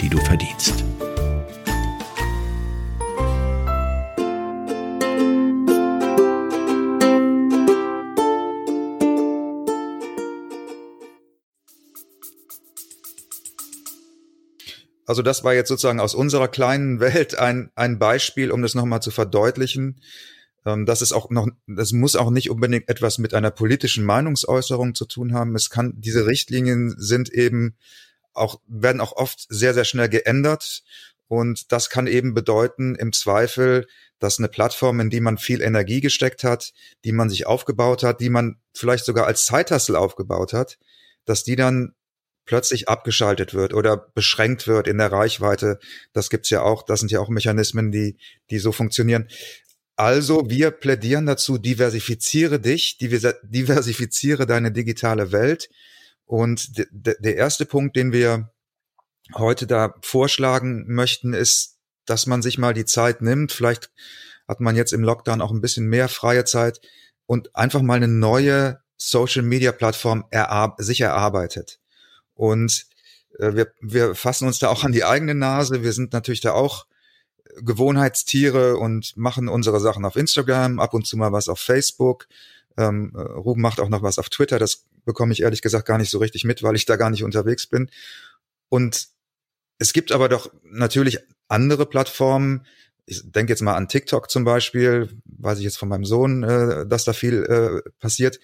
die 0.00 0.08
du 0.08 0.18
verdienst. 0.18 0.84
Also 15.10 15.22
das 15.22 15.42
war 15.42 15.54
jetzt 15.54 15.66
sozusagen 15.66 15.98
aus 15.98 16.14
unserer 16.14 16.46
kleinen 16.46 17.00
Welt 17.00 17.36
ein, 17.36 17.72
ein 17.74 17.98
Beispiel, 17.98 18.52
um 18.52 18.62
das 18.62 18.76
nochmal 18.76 19.02
zu 19.02 19.10
verdeutlichen. 19.10 20.00
Ähm, 20.64 20.86
das 20.86 21.02
ist 21.02 21.10
auch 21.12 21.30
noch, 21.30 21.48
das 21.66 21.90
muss 21.90 22.14
auch 22.14 22.30
nicht 22.30 22.48
unbedingt 22.48 22.88
etwas 22.88 23.18
mit 23.18 23.34
einer 23.34 23.50
politischen 23.50 24.04
Meinungsäußerung 24.04 24.94
zu 24.94 25.06
tun 25.06 25.34
haben. 25.34 25.56
Es 25.56 25.68
kann, 25.68 25.94
diese 25.96 26.26
Richtlinien 26.26 26.94
sind 26.96 27.28
eben 27.28 27.74
auch, 28.34 28.60
werden 28.66 29.00
auch 29.00 29.12
oft 29.12 29.46
sehr, 29.48 29.74
sehr 29.74 29.84
schnell 29.84 30.08
geändert. 30.08 30.82
Und 31.28 31.70
das 31.72 31.90
kann 31.90 32.06
eben 32.06 32.34
bedeuten, 32.34 32.96
im 32.96 33.12
Zweifel, 33.12 33.86
dass 34.18 34.38
eine 34.38 34.48
Plattform, 34.48 35.00
in 35.00 35.10
die 35.10 35.20
man 35.20 35.38
viel 35.38 35.62
Energie 35.62 36.00
gesteckt 36.00 36.44
hat, 36.44 36.72
die 37.04 37.12
man 37.12 37.30
sich 37.30 37.46
aufgebaut 37.46 38.02
hat, 38.02 38.20
die 38.20 38.30
man 38.30 38.60
vielleicht 38.74 39.04
sogar 39.04 39.26
als 39.26 39.44
Zeithassel 39.44 39.96
aufgebaut 39.96 40.52
hat, 40.52 40.78
dass 41.24 41.44
die 41.44 41.56
dann 41.56 41.94
plötzlich 42.44 42.88
abgeschaltet 42.88 43.54
wird 43.54 43.74
oder 43.74 43.96
beschränkt 43.96 44.66
wird 44.66 44.88
in 44.88 44.98
der 44.98 45.12
Reichweite. 45.12 45.78
Das 46.12 46.30
gibt's 46.30 46.50
ja 46.50 46.62
auch, 46.62 46.82
das 46.82 47.00
sind 47.00 47.12
ja 47.12 47.20
auch 47.20 47.28
Mechanismen, 47.28 47.92
die, 47.92 48.16
die 48.50 48.58
so 48.58 48.72
funktionieren. 48.72 49.28
Also 49.94 50.50
wir 50.50 50.70
plädieren 50.70 51.26
dazu, 51.26 51.58
diversifiziere 51.58 52.58
dich, 52.58 52.98
diversifiziere 52.98 54.46
deine 54.46 54.72
digitale 54.72 55.30
Welt. 55.30 55.68
Und 56.30 56.86
der 56.92 57.34
erste 57.34 57.66
Punkt, 57.66 57.96
den 57.96 58.12
wir 58.12 58.52
heute 59.34 59.66
da 59.66 59.96
vorschlagen 60.00 60.84
möchten, 60.86 61.34
ist, 61.34 61.78
dass 62.06 62.26
man 62.26 62.40
sich 62.40 62.56
mal 62.56 62.72
die 62.72 62.84
Zeit 62.84 63.20
nimmt. 63.20 63.50
Vielleicht 63.50 63.90
hat 64.46 64.60
man 64.60 64.76
jetzt 64.76 64.92
im 64.92 65.02
Lockdown 65.02 65.40
auch 65.40 65.50
ein 65.50 65.60
bisschen 65.60 65.88
mehr 65.88 66.08
freie 66.08 66.44
Zeit 66.44 66.80
und 67.26 67.56
einfach 67.56 67.82
mal 67.82 67.96
eine 67.96 68.06
neue 68.06 68.78
Social 68.96 69.42
Media 69.42 69.72
Plattform 69.72 70.24
erar 70.30 70.76
sich 70.78 71.00
erarbeitet. 71.00 71.80
Und 72.34 72.86
äh, 73.40 73.56
wir, 73.56 73.72
wir 73.80 74.14
fassen 74.14 74.46
uns 74.46 74.60
da 74.60 74.68
auch 74.68 74.84
an 74.84 74.92
die 74.92 75.02
eigene 75.02 75.34
Nase. 75.34 75.82
Wir 75.82 75.92
sind 75.92 76.12
natürlich 76.12 76.42
da 76.42 76.52
auch 76.52 76.86
Gewohnheitstiere 77.56 78.76
und 78.76 79.16
machen 79.16 79.48
unsere 79.48 79.80
Sachen 79.80 80.04
auf 80.04 80.14
Instagram, 80.14 80.78
ab 80.78 80.94
und 80.94 81.08
zu 81.08 81.16
mal 81.16 81.32
was 81.32 81.48
auf 81.48 81.58
Facebook. 81.58 82.28
Ähm, 82.76 83.16
äh, 83.16 83.20
Ruben 83.20 83.62
macht 83.62 83.80
auch 83.80 83.88
noch 83.88 84.04
was 84.04 84.20
auf 84.20 84.28
Twitter. 84.28 84.60
Das 84.60 84.84
bekomme 85.10 85.32
ich 85.32 85.42
ehrlich 85.42 85.60
gesagt 85.60 85.86
gar 85.86 85.98
nicht 85.98 86.10
so 86.10 86.18
richtig 86.18 86.44
mit, 86.44 86.62
weil 86.62 86.76
ich 86.76 86.86
da 86.86 86.94
gar 86.94 87.10
nicht 87.10 87.24
unterwegs 87.24 87.66
bin. 87.66 87.90
Und 88.68 89.08
es 89.78 89.92
gibt 89.92 90.12
aber 90.12 90.28
doch 90.28 90.52
natürlich 90.62 91.18
andere 91.48 91.84
Plattformen. 91.84 92.64
Ich 93.06 93.22
denke 93.24 93.52
jetzt 93.52 93.60
mal 93.60 93.74
an 93.74 93.88
TikTok 93.88 94.30
zum 94.30 94.44
Beispiel, 94.44 95.08
weiß 95.24 95.58
ich 95.58 95.64
jetzt 95.64 95.78
von 95.78 95.88
meinem 95.88 96.04
Sohn, 96.04 96.44
äh, 96.44 96.86
dass 96.86 97.02
da 97.02 97.12
viel 97.12 97.42
äh, 97.42 97.90
passiert. 97.98 98.38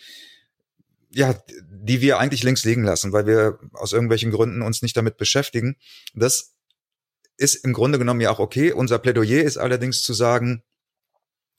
Ja, 1.11 1.40
die 1.70 2.00
wir 2.00 2.18
eigentlich 2.18 2.42
links 2.42 2.64
liegen 2.64 2.82
lassen, 2.82 3.12
weil 3.12 3.26
wir 3.26 3.61
aus 3.73 3.92
irgendwelchen 3.92 4.32
Gründen 4.32 4.62
uns 4.62 4.82
nicht 4.82 4.96
damit 4.96 5.18
beschäftigen. 5.18 5.76
Das 6.14 6.56
ist 7.37 7.54
im 7.54 7.75
Grunde 7.75 7.99
genommen 7.99 8.20
ja 8.20 8.30
auch 8.30 8.40
okay. 8.40 8.73
Unser 8.73 8.99
Plädoyer 8.99 9.44
ist 9.44 9.56
allerdings 9.56 10.02
zu 10.02 10.14
sagen, 10.14 10.64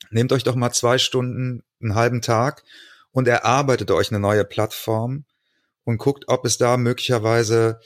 nehmt 0.09 0.33
euch 0.33 0.43
doch 0.43 0.55
mal 0.55 0.73
zwei 0.73 0.97
Stunden, 0.97 1.63
einen 1.79 1.95
halben 1.95 2.21
Tag 2.21 2.63
und 3.11 3.27
erarbeitet 3.27 3.91
euch 3.91 4.11
eine 4.11 4.19
neue 4.19 4.45
Plattform 4.45 5.25
und 5.83 5.97
guckt, 5.97 6.25
ob 6.27 6.45
es 6.45 6.57
da 6.57 6.77
möglicherweise 6.77 7.79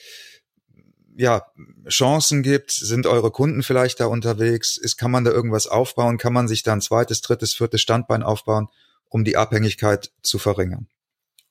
ja, 1.16 1.46
Chancen 1.88 2.42
gibt, 2.42 2.72
sind 2.72 3.06
eure 3.06 3.32
Kunden 3.32 3.64
vielleicht 3.64 4.00
da 4.00 4.06
unterwegs, 4.06 4.78
ist, 4.78 4.98
kann 4.98 5.12
man 5.12 5.24
da 5.24 5.32
irgendwas 5.32 5.68
aufbauen, 5.68 6.18
kann 6.18 6.34
man 6.34 6.48
sich 6.48 6.64
da 6.64 6.74
ein 6.74 6.82
zweites, 6.82 7.22
drittes, 7.22 7.54
viertes 7.54 7.82
Standbein 7.82 8.24
aufbauen, 8.24 8.68
um 9.10 9.24
die 9.24 9.38
Abhängigkeit 9.38 10.12
zu 10.24 10.40
verringern. 10.40 10.88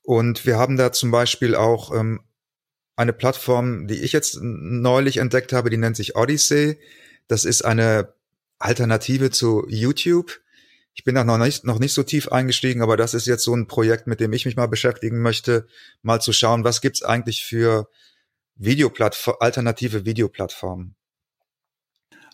Und 0.02 0.46
wir 0.46 0.58
haben 0.58 0.76
da 0.76 0.92
zum 0.92 1.10
Beispiel 1.10 1.54
auch 1.54 1.94
ähm, 1.94 2.20
eine 2.96 3.12
Plattform, 3.12 3.86
die 3.86 4.02
ich 4.02 4.12
jetzt 4.12 4.38
neulich 4.40 5.18
entdeckt 5.18 5.52
habe, 5.52 5.70
die 5.70 5.76
nennt 5.76 5.96
sich 5.96 6.16
Odyssey. 6.16 6.78
Das 7.28 7.44
ist 7.44 7.62
eine 7.64 8.12
Alternative 8.58 9.30
zu 9.30 9.66
YouTube. 9.68 10.40
Ich 10.94 11.04
bin 11.04 11.14
da 11.14 11.24
noch 11.24 11.38
nicht, 11.38 11.64
noch 11.64 11.78
nicht 11.78 11.94
so 11.94 12.02
tief 12.02 12.28
eingestiegen, 12.28 12.82
aber 12.82 12.96
das 12.96 13.14
ist 13.14 13.26
jetzt 13.26 13.44
so 13.44 13.54
ein 13.54 13.66
Projekt, 13.66 14.06
mit 14.06 14.20
dem 14.20 14.32
ich 14.32 14.44
mich 14.44 14.56
mal 14.56 14.66
beschäftigen 14.66 15.22
möchte, 15.22 15.66
mal 16.02 16.20
zu 16.20 16.32
schauen, 16.32 16.64
was 16.64 16.80
gibt's 16.80 17.02
eigentlich 17.02 17.44
für 17.44 17.88
Videoplattform, 18.56 19.36
alternative 19.40 20.04
Videoplattformen. 20.04 20.96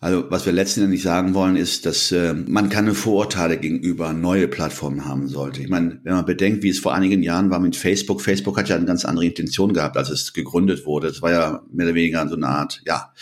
Also 0.01 0.31
was 0.31 0.45
wir 0.45 0.53
letztendlich 0.53 1.03
sagen 1.03 1.33
wollen, 1.33 1.57
ist, 1.57 1.87
dass 1.87 2.13
äh, 2.13 2.35
man 2.35 2.69
keine 2.69 2.95
Vorurteile 2.95 3.57
gegenüber 3.57 4.13
neue 4.13 4.47
Plattformen 4.47 5.07
haben 5.07 5.27
sollte. 5.29 5.63
Ich 5.63 5.69
meine, 5.69 6.01
wenn 6.05 6.13
man 6.13 6.27
bedenkt, 6.27 6.63
wie 6.63 6.69
es 6.69 6.81
vor 6.81 6.95
einigen 6.95 7.23
Jahren 7.23 7.51
war 7.51 7.61
mit 7.61 7.77
Facebook, 7.77 8.21
Facebook 8.21 8.59
hat 8.59 8.69
ja 8.69 8.77
eine 8.77 8.85
ganz 8.85 9.07
andere 9.07 9.25
Intention 9.25 9.73
gehabt, 9.73 9.97
als 9.97 10.11
es 10.11 10.35
gegründet 10.35 10.85
wurde. 10.85 11.09
Es 11.09 11.23
war 11.23 11.31
ja 11.31 11.63
mehr 11.73 11.87
oder 11.87 11.95
weniger 11.95 12.29
so 12.29 12.37
eine 12.37 12.49
Art, 12.49 12.83
ja, 12.85 13.15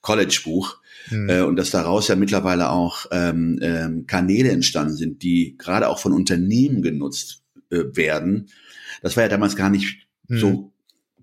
College-Buch. 0.00 0.78
Mhm. 1.10 1.28
Äh, 1.28 1.40
und 1.42 1.56
dass 1.56 1.70
daraus 1.70 2.08
ja 2.08 2.16
mittlerweile 2.16 2.70
auch 2.70 3.06
ähm, 3.10 3.58
ähm, 3.62 4.06
Kanäle 4.06 4.50
entstanden 4.50 4.94
sind, 4.94 5.22
die 5.22 5.56
gerade 5.58 5.88
auch 5.88 5.98
von 5.98 6.12
Unternehmen 6.12 6.82
genutzt 6.82 7.42
äh, 7.70 7.84
werden. 7.92 8.48
Das 9.02 9.16
war 9.16 9.24
ja 9.24 9.28
damals 9.28 9.56
gar 9.56 9.70
nicht 9.70 10.06
mhm. 10.28 10.38
so 10.38 10.72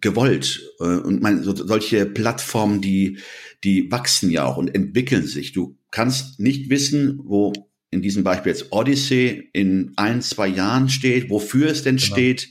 gewollt. 0.02 0.62
Äh, 0.80 0.84
und 0.84 1.22
man, 1.22 1.44
so, 1.44 1.56
solche 1.56 2.06
Plattformen, 2.06 2.82
die 2.82 3.20
die 3.64 3.92
wachsen 3.92 4.30
ja 4.30 4.46
auch 4.46 4.58
und 4.58 4.74
entwickeln 4.76 5.26
sich. 5.26 5.54
Du 5.54 5.78
kannst 5.92 6.40
nicht 6.40 6.70
wissen, 6.70 7.20
wo 7.24 7.54
in 7.92 8.02
diesem 8.02 8.24
Beispiel 8.24 8.52
jetzt 8.52 8.72
Odyssey 8.72 9.50
in 9.54 9.94
ein, 9.96 10.22
zwei 10.22 10.48
Jahren 10.48 10.90
steht, 10.90 11.30
wofür 11.30 11.70
es 11.70 11.84
denn 11.84 11.98
genau. 11.98 12.14
steht, 12.14 12.50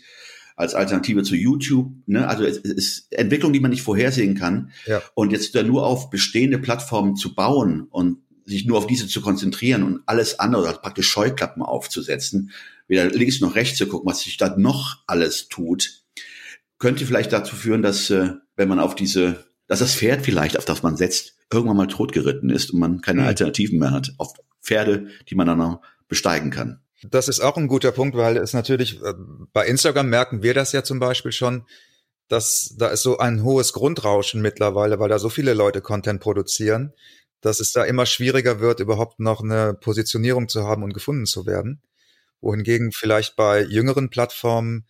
als 0.63 0.75
Alternative 0.75 1.23
zu 1.23 1.37
YouTube. 1.37 1.93
Ne? 2.07 2.27
Also 2.27 2.45
es 2.45 2.59
ist 2.59 3.13
Entwicklung, 3.13 3.53
die 3.53 3.61
man 3.61 3.71
nicht 3.71 3.83
vorhersehen 3.83 4.35
kann. 4.35 4.71
Ja. 4.87 5.03
Und 5.15 5.33
jetzt 5.33 5.55
da 5.55 5.63
nur 5.63 5.87
auf 5.87 6.11
bestehende 6.11 6.59
Plattformen 6.59 7.17
zu 7.17 7.35
bauen 7.35 7.83
und 7.91 8.19
sich 8.45 8.65
nur 8.65 8.79
auf 8.79 8.87
diese 8.87 9.07
zu 9.07 9.21
konzentrieren 9.21 9.83
und 9.83 10.01
alles 10.07 10.39
andere, 10.41 10.67
also 10.67 10.81
praktisch 10.81 11.09
Scheuklappen 11.09 11.63
aufzusetzen, 11.63 12.51
weder 12.89 13.09
links 13.11 13.41
noch 13.41 13.55
rechts 13.55 13.79
zu 13.79 13.87
gucken, 13.87 14.11
was 14.11 14.21
sich 14.21 14.37
da 14.37 14.57
noch 14.57 15.03
alles 15.07 15.49
tut, 15.49 16.03
könnte 16.79 17.07
vielleicht 17.07 17.33
dazu 17.33 17.55
führen, 17.55 17.83
dass 17.83 18.11
äh, 18.11 18.31
wenn 18.57 18.69
man 18.69 18.81
auf 18.81 18.95
diese 18.95 19.45
dass 19.73 19.79
das 19.79 19.95
Pferd 19.95 20.23
vielleicht, 20.23 20.59
auf 20.59 20.67
das 20.67 20.83
man 20.83 20.99
setzt, 20.99 21.35
irgendwann 21.51 21.79
mal 21.79 21.87
totgeritten 21.87 22.51
ist 22.51 22.73
und 22.73 22.81
man 22.81 23.01
keine 23.01 23.23
mhm. 23.23 23.29
Alternativen 23.29 23.79
mehr 23.79 23.91
hat 23.91 24.13
auf 24.19 24.35
Pferde, 24.61 25.07
die 25.31 25.35
man 25.35 25.47
dann 25.47 25.57
noch 25.57 25.81
besteigen 26.09 26.51
kann. 26.51 26.82
Das 27.03 27.29
ist 27.29 27.41
auch 27.41 27.57
ein 27.57 27.69
guter 27.69 27.93
Punkt, 27.93 28.17
weil 28.17 28.37
es 28.37 28.53
natürlich, 28.53 29.03
äh, 29.03 29.15
bei 29.53 29.67
Instagram 29.67 30.09
merken 30.09 30.43
wir 30.43 30.55
das 30.55 30.73
ja 30.73 30.85
zum 30.85 31.01
Beispiel 31.01 31.33
schon, 31.33 31.67
dass 32.29 32.75
da 32.79 32.89
ist 32.89 33.03
so 33.03 33.19
ein 33.19 33.43
hohes 33.43 33.73
Grundrauschen 33.73 34.41
mittlerweile, 34.41 34.99
weil 34.99 35.09
da 35.09 35.19
so 35.19 35.29
viele 35.29 35.55
Leute 35.55 35.81
Content 35.81 36.21
produzieren, 36.21 36.95
dass 37.41 37.61
es 37.61 37.73
da 37.73 37.85
immer 37.85 38.07
schwieriger 38.07 38.61
wird, 38.61 38.81
überhaupt 38.81 39.21
noch 39.21 39.43
eine 39.43 39.75
Positionierung 39.75 40.49
zu 40.49 40.65
haben 40.65 40.83
und 40.85 40.95
gefunden 40.95 41.27
zu 41.27 41.45
werden. 41.45 41.83
Wohingegen 42.41 42.93
vielleicht 42.93 43.37
bei 43.37 43.63
jüngeren 43.63 44.09
Plattformen 44.09 44.87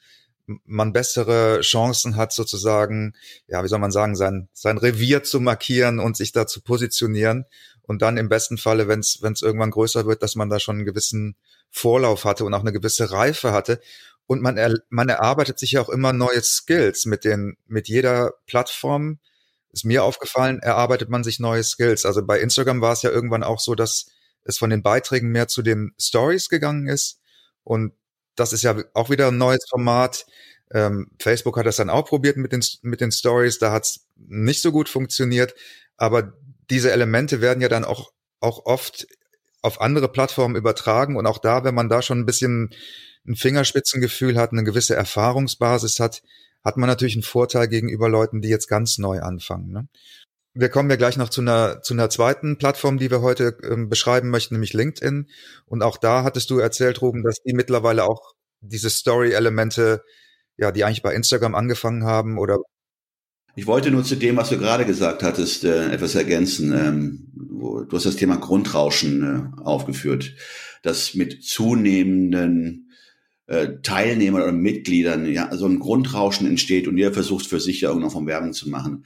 man 0.65 0.93
bessere 0.93 1.61
Chancen 1.61 2.17
hat, 2.17 2.33
sozusagen, 2.33 3.15
ja, 3.47 3.63
wie 3.63 3.69
soll 3.69 3.79
man 3.79 3.93
sagen, 3.93 4.17
sein, 4.17 4.49
sein 4.53 4.79
Revier 4.79 5.23
zu 5.23 5.41
markieren 5.41 5.99
und 5.99 6.17
sich 6.17 6.33
da 6.33 6.47
zu 6.47 6.63
positionieren. 6.63 7.47
Und 7.83 8.03
dann 8.03 8.17
im 8.17 8.29
besten 8.29 8.59
Falle, 8.59 8.89
wenn 8.89 9.01
es 9.01 9.43
irgendwann 9.43 9.71
größer 9.71 10.07
wird, 10.07 10.23
dass 10.23 10.37
man 10.37 10.49
da 10.49 10.61
schon 10.61 10.77
einen 10.77 10.85
gewissen 10.85 11.37
Vorlauf 11.71 12.25
hatte 12.25 12.45
und 12.45 12.55
auch 12.55 12.61
eine 12.61 12.73
gewisse 12.73 13.11
Reife 13.11 13.53
hatte. 13.53 13.81
Und 14.27 14.41
man, 14.41 14.57
er, 14.57 14.75
man 14.89 15.09
erarbeitet 15.09 15.59
sich 15.59 15.73
ja 15.73 15.81
auch 15.81 15.89
immer 15.89 16.13
neue 16.13 16.43
Skills 16.43 17.07
mit 17.07 17.25
den, 17.25 17.57
mit 17.67 17.89
jeder 17.89 18.35
Plattform. 18.47 19.19
Ist 19.73 19.85
mir 19.85 20.05
aufgefallen, 20.05 20.61
erarbeitet 20.61 21.09
man 21.09 21.25
sich 21.25 21.41
neue 21.41 21.65
Skills. 21.65 22.07
Also 22.07 22.25
bei 22.25 22.41
Instagram 22.41 22.81
war 22.81 22.93
es 22.93 23.03
ja 23.03 23.11
irgendwann 23.11 23.43
auch 23.43 23.59
so, 23.59 23.75
dass 23.75 24.07
es 24.45 24.59
von 24.59 24.71
den 24.71 24.83
Beiträgen 24.83 25.31
mehr 25.31 25.49
zu 25.49 25.63
den 25.63 25.93
Stories 25.99 26.49
gegangen 26.49 26.87
ist. 26.89 27.21
Und 27.65 27.93
das 28.37 28.53
ist 28.53 28.63
ja 28.63 28.77
auch 28.95 29.11
wieder 29.11 29.29
ein 29.29 29.39
neues 29.39 29.65
Format. 29.69 30.27
Ähm, 30.73 31.11
Facebook 31.21 31.57
hat 31.57 31.67
das 31.67 31.77
dann 31.77 31.91
auch 31.91 32.07
probiert 32.07 32.37
mit 32.37 32.53
den, 32.53 32.65
mit 32.83 33.01
den 33.01 33.13
Stories, 33.13 33.59
da 33.59 33.73
hat 33.73 33.85
es 33.85 34.07
nicht 34.17 34.63
so 34.63 34.73
gut 34.73 34.89
funktioniert, 34.89 35.55
aber 35.99 36.33
diese 36.71 36.93
Elemente 36.93 37.41
werden 37.41 37.61
ja 37.61 37.69
dann 37.69 37.85
auch, 37.85 38.13
auch 38.41 38.67
oft 38.67 39.07
auf 39.63 39.81
andere 39.81 40.09
Plattformen 40.09 40.57
übertragen 40.57 41.17
und 41.17 41.27
auch 41.27 41.39
da, 41.39 41.65
wenn 41.65 41.75
man 41.75 41.89
da 41.89 42.03
schon 42.03 42.19
ein 42.21 42.27
bisschen 42.27 42.71
ein 43.27 43.37
Fingerspitzengefühl 43.37 44.37
hat, 44.37 44.53
eine 44.53 44.65
gewisse 44.65 44.97
Erfahrungsbasis 44.97 46.01
hat, 46.01 46.23
hat 46.65 46.77
man 46.77 46.89
natürlich 46.89 47.15
einen 47.15 47.23
Vorteil 47.23 47.69
gegenüber 47.69 48.09
Leuten, 48.09 48.41
die 48.41 48.49
jetzt 48.49 48.69
ganz 48.69 48.99
neu 48.99 49.21
anfangen. 49.21 49.71
Ne? 49.73 49.89
Wir 50.55 50.69
kommen 50.69 50.91
ja 50.91 50.97
gleich 50.97 51.17
noch 51.17 51.29
zu 51.29 51.41
einer, 51.41 51.81
zu 51.83 51.95
einer 51.95 52.11
zweiten 52.11 52.59
Plattform, 52.59 52.99
die 52.99 53.11
wir 53.11 53.23
heute 53.23 53.57
ähm, 53.63 53.89
beschreiben 53.89 54.29
möchten, 54.29 54.55
nämlich 54.55 54.75
LinkedIn. 54.75 55.29
Und 55.67 55.83
auch 55.83 55.97
da 55.97 56.25
hattest 56.25 56.51
du 56.51 56.59
erzählt, 56.59 57.01
Ruben, 57.01 57.23
dass 57.23 57.43
die 57.43 57.55
mittlerweile 57.55 58.05
auch 58.05 58.33
diese 58.61 58.91
Story-Elemente, 58.91 60.03
ja, 60.57 60.71
die 60.71 60.85
eigentlich 60.85 61.03
bei 61.03 61.15
Instagram 61.15 61.55
angefangen 61.55 62.05
haben 62.05 62.39
oder 62.39 62.59
ich 63.55 63.67
wollte 63.67 63.91
nur 63.91 64.05
zu 64.05 64.17
dem, 64.17 64.37
was 64.37 64.49
du 64.49 64.59
gerade 64.59 64.87
gesagt 64.87 65.23
hattest, 65.23 65.65
äh, 65.65 65.93
etwas 65.93 66.15
ergänzen. 66.15 66.73
Ähm, 66.73 67.29
wo, 67.35 67.83
du 67.83 67.97
hast 67.97 68.07
das 68.07 68.17
Thema 68.17 68.37
Grundrauschen 68.37 69.23
äh, 69.23 69.61
aufgeführt, 69.63 70.35
dass 70.83 71.15
mit 71.15 71.45
zunehmenden 71.45 72.91
äh, 73.47 73.69
Teilnehmern 73.83 74.43
oder 74.43 74.53
Mitgliedern 74.53 75.31
ja 75.31 75.55
so 75.57 75.67
ein 75.67 75.79
Grundrauschen 75.79 76.47
entsteht 76.47 76.89
und 76.89 76.97
jeder 76.97 77.13
versucht 77.13 77.47
für 77.47 77.61
sich 77.61 77.83
ja 77.83 77.89
irgendeine 77.89 78.13
Form 78.13 78.27
Werbung 78.27 78.53
zu 78.53 78.69
machen. 78.69 79.05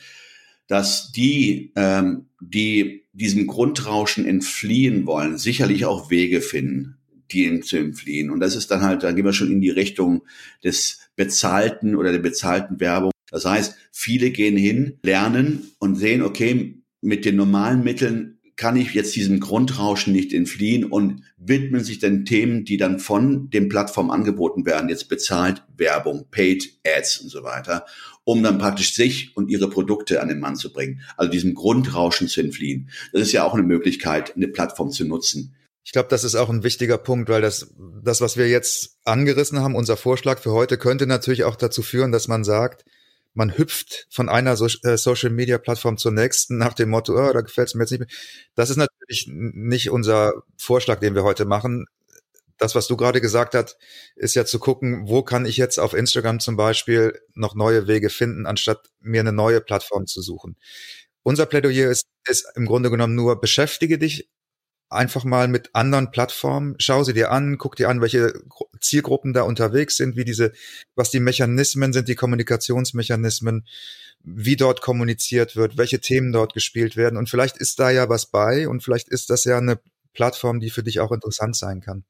dass 0.68 1.12
die, 1.12 1.72
ähm, 1.76 2.26
die 2.40 3.04
diesem 3.12 3.46
Grundrauschen 3.46 4.26
entfliehen 4.26 5.06
wollen, 5.06 5.38
sicherlich 5.38 5.84
auch 5.84 6.10
Wege 6.10 6.40
finden, 6.40 6.96
die 7.30 7.60
zu 7.60 7.78
entfliehen. 7.78 8.30
Und 8.30 8.40
das 8.40 8.56
ist 8.56 8.70
dann 8.70 8.82
halt, 8.82 9.02
da 9.02 9.12
gehen 9.12 9.24
wir 9.24 9.32
schon 9.32 9.50
in 9.50 9.60
die 9.60 9.70
Richtung 9.70 10.22
des 10.64 10.98
bezahlten 11.16 11.96
oder 11.96 12.12
der 12.12 12.18
bezahlten 12.18 12.80
Werbung. 12.80 13.12
Das 13.36 13.44
heißt, 13.44 13.76
viele 13.92 14.30
gehen 14.30 14.56
hin, 14.56 14.98
lernen 15.02 15.70
und 15.78 15.96
sehen, 15.96 16.22
okay, 16.22 16.82
mit 17.02 17.26
den 17.26 17.36
normalen 17.36 17.84
Mitteln 17.84 18.38
kann 18.56 18.76
ich 18.76 18.94
jetzt 18.94 19.14
diesem 19.14 19.40
Grundrauschen 19.40 20.14
nicht 20.14 20.32
entfliehen 20.32 20.84
und 20.84 21.20
widmen 21.36 21.84
sich 21.84 21.98
den 21.98 22.24
Themen, 22.24 22.64
die 22.64 22.78
dann 22.78 22.98
von 22.98 23.50
den 23.50 23.68
Plattformen 23.68 24.10
angeboten 24.10 24.64
werden, 24.64 24.88
jetzt 24.88 25.10
bezahlt 25.10 25.62
Werbung, 25.76 26.28
Paid 26.30 26.78
Ads 26.86 27.18
und 27.18 27.28
so 27.28 27.42
weiter, 27.42 27.84
um 28.24 28.42
dann 28.42 28.56
praktisch 28.56 28.94
sich 28.94 29.36
und 29.36 29.50
ihre 29.50 29.68
Produkte 29.68 30.22
an 30.22 30.28
den 30.28 30.40
Mann 30.40 30.56
zu 30.56 30.72
bringen, 30.72 31.02
also 31.18 31.30
diesem 31.30 31.52
Grundrauschen 31.52 32.28
zu 32.28 32.40
entfliehen. 32.40 32.88
Das 33.12 33.20
ist 33.20 33.32
ja 33.32 33.44
auch 33.44 33.52
eine 33.52 33.64
Möglichkeit, 33.64 34.34
eine 34.34 34.48
Plattform 34.48 34.90
zu 34.90 35.04
nutzen. 35.04 35.54
Ich 35.84 35.92
glaube, 35.92 36.08
das 36.08 36.24
ist 36.24 36.36
auch 36.36 36.48
ein 36.48 36.64
wichtiger 36.64 36.96
Punkt, 36.96 37.28
weil 37.28 37.42
das, 37.42 37.74
das, 38.02 38.22
was 38.22 38.38
wir 38.38 38.48
jetzt 38.48 38.96
angerissen 39.04 39.60
haben, 39.60 39.74
unser 39.74 39.98
Vorschlag 39.98 40.38
für 40.38 40.52
heute, 40.52 40.78
könnte 40.78 41.06
natürlich 41.06 41.44
auch 41.44 41.56
dazu 41.56 41.82
führen, 41.82 42.12
dass 42.12 42.26
man 42.26 42.42
sagt, 42.42 42.86
man 43.36 43.56
hüpft 43.56 44.06
von 44.10 44.28
einer 44.28 44.56
so 44.56 44.66
äh, 44.82 44.96
Social 44.96 45.30
Media 45.30 45.58
Plattform 45.58 45.98
zur 45.98 46.12
nächsten 46.12 46.56
nach 46.58 46.74
dem 46.74 46.88
Motto, 46.88 47.12
oh, 47.12 47.32
da 47.32 47.42
gefällt 47.42 47.68
es 47.68 47.74
mir 47.74 47.82
jetzt 47.82 47.90
nicht 47.90 48.00
mehr. 48.00 48.08
Das 48.54 48.70
ist 48.70 48.76
natürlich 48.76 49.28
nicht 49.28 49.90
unser 49.90 50.32
Vorschlag, 50.56 51.00
den 51.00 51.14
wir 51.14 51.22
heute 51.22 51.44
machen. 51.44 51.86
Das, 52.58 52.74
was 52.74 52.86
du 52.86 52.96
gerade 52.96 53.20
gesagt 53.20 53.54
hast, 53.54 53.76
ist 54.14 54.34
ja 54.34 54.46
zu 54.46 54.58
gucken, 54.58 55.06
wo 55.06 55.22
kann 55.22 55.44
ich 55.44 55.58
jetzt 55.58 55.78
auf 55.78 55.92
Instagram 55.92 56.40
zum 56.40 56.56
Beispiel 56.56 57.20
noch 57.34 57.54
neue 57.54 57.86
Wege 57.86 58.08
finden, 58.08 58.46
anstatt 58.46 58.88
mir 59.00 59.20
eine 59.20 59.32
neue 59.32 59.60
Plattform 59.60 60.06
zu 60.06 60.22
suchen. 60.22 60.56
Unser 61.22 61.44
Plädoyer 61.44 61.90
ist, 61.90 62.06
ist 62.26 62.46
im 62.54 62.64
Grunde 62.64 62.90
genommen 62.90 63.14
nur, 63.14 63.38
beschäftige 63.40 63.98
dich 63.98 64.30
einfach 64.88 65.24
mal 65.24 65.48
mit 65.48 65.70
anderen 65.74 66.10
Plattformen. 66.10 66.76
Schau 66.78 67.02
sie 67.02 67.12
dir 67.12 67.30
an, 67.30 67.58
guck 67.58 67.76
dir 67.76 67.88
an, 67.88 68.00
welche 68.00 68.32
Zielgruppen 68.80 69.32
da 69.32 69.42
unterwegs 69.42 69.96
sind, 69.96 70.16
wie 70.16 70.24
diese, 70.24 70.52
was 70.94 71.10
die 71.10 71.20
Mechanismen 71.20 71.92
sind, 71.92 72.08
die 72.08 72.14
Kommunikationsmechanismen, 72.14 73.66
wie 74.22 74.56
dort 74.56 74.80
kommuniziert 74.80 75.56
wird, 75.56 75.76
welche 75.76 76.00
Themen 76.00 76.32
dort 76.32 76.54
gespielt 76.54 76.96
werden. 76.96 77.16
Und 77.16 77.28
vielleicht 77.28 77.56
ist 77.56 77.78
da 77.78 77.90
ja 77.90 78.08
was 78.08 78.26
bei 78.26 78.68
und 78.68 78.82
vielleicht 78.82 79.08
ist 79.08 79.30
das 79.30 79.44
ja 79.44 79.58
eine 79.58 79.80
Plattform, 80.12 80.60
die 80.60 80.70
für 80.70 80.82
dich 80.82 81.00
auch 81.00 81.12
interessant 81.12 81.56
sein 81.56 81.80
kann. 81.80 82.04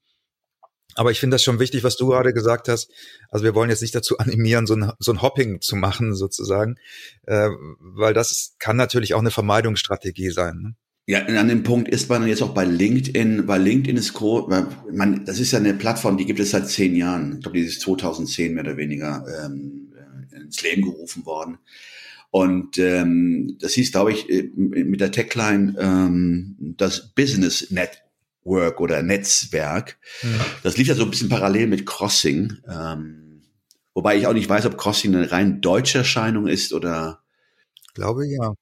Aber 0.95 1.11
ich 1.11 1.19
finde 1.19 1.35
das 1.35 1.43
schon 1.43 1.59
wichtig, 1.59 1.83
was 1.83 1.95
du 1.95 2.07
gerade 2.07 2.33
gesagt 2.33 2.69
hast. 2.69 2.91
Also 3.29 3.45
wir 3.45 3.53
wollen 3.53 3.69
jetzt 3.69 3.81
nicht 3.81 3.93
dazu 3.93 4.17
animieren, 4.17 4.65
so 4.65 4.75
ein, 4.75 4.91
so 4.97 5.11
ein 5.11 5.21
Hopping 5.21 5.61
zu 5.61 5.75
machen 5.75 6.15
sozusagen, 6.15 6.77
äh, 7.23 7.49
weil 7.79 8.13
das 8.13 8.55
kann 8.57 8.77
natürlich 8.77 9.13
auch 9.13 9.19
eine 9.19 9.31
Vermeidungsstrategie 9.31 10.31
sein. 10.31 10.57
Ne? 10.59 10.75
Ja, 11.09 11.25
an 11.25 11.47
dem 11.47 11.63
Punkt 11.63 11.87
ist 11.87 12.09
man 12.09 12.27
jetzt 12.27 12.43
auch 12.43 12.53
bei 12.53 12.65
LinkedIn, 12.65 13.47
weil 13.47 13.61
LinkedIn 13.61 13.95
ist 13.95 14.13
groß, 14.13 14.53
man, 14.91 15.23
das 15.23 15.39
ist 15.39 15.53
ja 15.53 15.59
eine 15.59 15.73
Plattform, 15.73 16.17
die 16.17 16.25
gibt 16.25 16.41
es 16.41 16.51
seit 16.51 16.67
zehn 16.67 16.97
Jahren. 16.97 17.35
Ich 17.35 17.43
glaube, 17.43 17.57
die 17.57 17.63
ist 17.63 17.79
2010 17.79 18.53
mehr 18.53 18.65
oder 18.65 18.75
weniger 18.75 19.25
ähm, 19.41 19.93
ins 20.35 20.61
Leben 20.61 20.81
gerufen 20.81 21.25
worden. 21.25 21.59
Und 22.29 22.77
ähm, 22.77 23.55
das 23.61 23.71
hieß, 23.73 23.93
glaube 23.93 24.11
ich, 24.11 24.29
äh, 24.29 24.51
mit 24.53 24.99
der 24.99 25.13
Tagline 25.13 25.75
ähm, 25.79 26.57
das 26.59 27.13
Business 27.15 27.71
Network 27.71 28.81
oder 28.81 29.01
Netzwerk. 29.01 29.97
Mhm. 30.23 30.41
Das 30.63 30.75
lief 30.75 30.89
ja 30.89 30.95
so 30.95 31.03
ein 31.03 31.09
bisschen 31.09 31.29
parallel 31.29 31.67
mit 31.67 31.85
Crossing. 31.85 32.57
Ähm, 32.69 33.43
wobei 33.93 34.17
ich 34.17 34.27
auch 34.27 34.33
nicht 34.33 34.49
weiß, 34.49 34.65
ob 34.65 34.77
Crossing 34.77 35.15
eine 35.15 35.31
rein 35.31 35.61
deutsche 35.61 35.99
Erscheinung 35.99 36.47
ist 36.47 36.73
oder. 36.73 37.23
Ich 37.81 37.93
glaube 37.93 38.27
ja. 38.27 38.53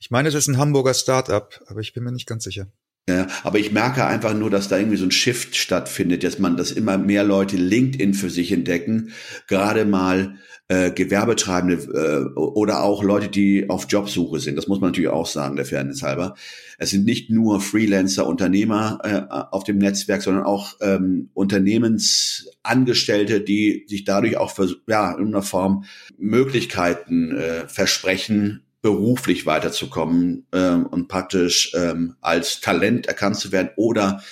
Ich 0.00 0.10
meine, 0.10 0.30
das 0.30 0.34
ist 0.34 0.48
ein 0.48 0.56
Hamburger 0.56 0.94
Startup, 0.94 1.60
aber 1.66 1.80
ich 1.80 1.92
bin 1.92 2.04
mir 2.04 2.12
nicht 2.12 2.26
ganz 2.26 2.44
sicher. 2.44 2.68
Ja, 3.08 3.26
aber 3.42 3.58
ich 3.58 3.72
merke 3.72 4.06
einfach 4.06 4.34
nur, 4.34 4.50
dass 4.50 4.68
da 4.68 4.78
irgendwie 4.78 4.96
so 4.96 5.04
ein 5.04 5.10
Shift 5.10 5.56
stattfindet, 5.56 6.24
dass 6.24 6.38
man, 6.38 6.56
dass 6.56 6.70
immer 6.70 6.96
mehr 6.96 7.24
Leute 7.24 7.56
LinkedIn 7.56 8.14
für 8.14 8.30
sich 8.30 8.52
entdecken, 8.52 9.10
gerade 9.46 9.84
mal 9.84 10.36
äh, 10.68 10.92
Gewerbetreibende 10.92 11.74
äh, 11.74 12.38
oder 12.38 12.82
auch 12.82 13.02
Leute, 13.02 13.28
die 13.28 13.68
auf 13.68 13.86
Jobsuche 13.88 14.38
sind. 14.38 14.56
Das 14.56 14.68
muss 14.68 14.80
man 14.80 14.90
natürlich 14.90 15.10
auch 15.10 15.26
sagen, 15.26 15.56
der 15.56 15.66
Fairness 15.66 16.02
halber. 16.02 16.36
Es 16.78 16.90
sind 16.90 17.04
nicht 17.04 17.28
nur 17.28 17.60
Freelancer, 17.60 18.26
Unternehmer 18.26 19.00
äh, 19.02 19.22
auf 19.28 19.64
dem 19.64 19.78
Netzwerk, 19.78 20.22
sondern 20.22 20.44
auch 20.44 20.76
ähm, 20.80 21.30
Unternehmensangestellte, 21.34 23.40
die 23.40 23.86
sich 23.88 24.04
dadurch 24.04 24.36
auch 24.36 24.52
für, 24.52 24.76
ja, 24.86 25.18
in 25.18 25.26
einer 25.26 25.42
Form 25.42 25.82
Möglichkeiten 26.16 27.36
äh, 27.36 27.66
versprechen, 27.66 28.62
beruflich 28.82 29.46
weiterzukommen 29.46 30.46
ähm, 30.52 30.86
und 30.86 31.08
praktisch 31.08 31.72
ähm, 31.74 32.16
als 32.20 32.60
Talent 32.60 33.06
erkannt 33.06 33.36
zu 33.36 33.52
werden 33.52 33.70
oder 33.76 34.22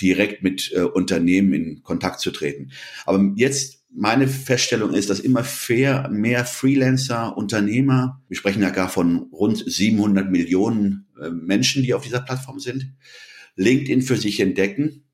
direkt 0.00 0.42
mit 0.42 0.72
äh, 0.72 0.80
Unternehmen 0.80 1.52
in 1.52 1.82
Kontakt 1.82 2.20
zu 2.20 2.30
treten. 2.32 2.72
Aber 3.06 3.32
jetzt 3.36 3.84
meine 3.94 4.26
Feststellung 4.26 4.94
ist, 4.94 5.10
dass 5.10 5.20
immer 5.20 5.44
fair, 5.44 6.08
mehr 6.10 6.44
Freelancer, 6.44 7.36
Unternehmer, 7.36 8.20
wir 8.28 8.36
sprechen 8.36 8.62
ja 8.62 8.70
gar 8.70 8.88
von 8.88 9.28
rund 9.32 9.62
700 9.64 10.30
Millionen 10.30 11.06
äh, 11.20 11.30
Menschen, 11.30 11.82
die 11.82 11.94
auf 11.94 12.02
dieser 12.02 12.20
Plattform 12.20 12.58
sind, 12.58 12.94
LinkedIn 13.56 14.02
für 14.02 14.16
sich 14.16 14.40
entdecken. 14.40 15.04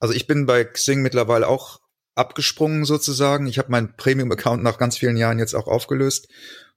Also 0.00 0.14
ich 0.14 0.26
bin 0.26 0.46
bei 0.46 0.64
Xing 0.64 1.00
mittlerweile 1.00 1.48
auch 1.48 1.80
abgesprungen 2.14 2.84
sozusagen. 2.84 3.46
Ich 3.46 3.58
habe 3.58 3.70
meinen 3.70 3.96
Premium-Account 3.96 4.62
nach 4.62 4.76
ganz 4.76 4.98
vielen 4.98 5.16
Jahren 5.16 5.38
jetzt 5.38 5.54
auch 5.54 5.66
aufgelöst 5.66 6.28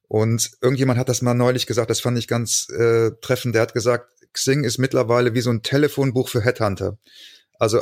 und 0.07 0.51
irgendjemand 0.61 0.99
hat 0.99 1.09
das 1.09 1.21
mal 1.21 1.33
neulich 1.33 1.65
gesagt, 1.65 1.89
das 1.89 1.99
fand 1.99 2.17
ich 2.17 2.27
ganz 2.27 2.67
äh, 2.69 3.11
treffend. 3.21 3.55
Der 3.55 3.63
hat 3.63 3.73
gesagt, 3.73 4.11
Xing 4.33 4.63
ist 4.63 4.77
mittlerweile 4.77 5.33
wie 5.33 5.41
so 5.41 5.49
ein 5.49 5.63
Telefonbuch 5.63 6.29
für 6.29 6.41
Headhunter. 6.41 6.97
Also 7.57 7.81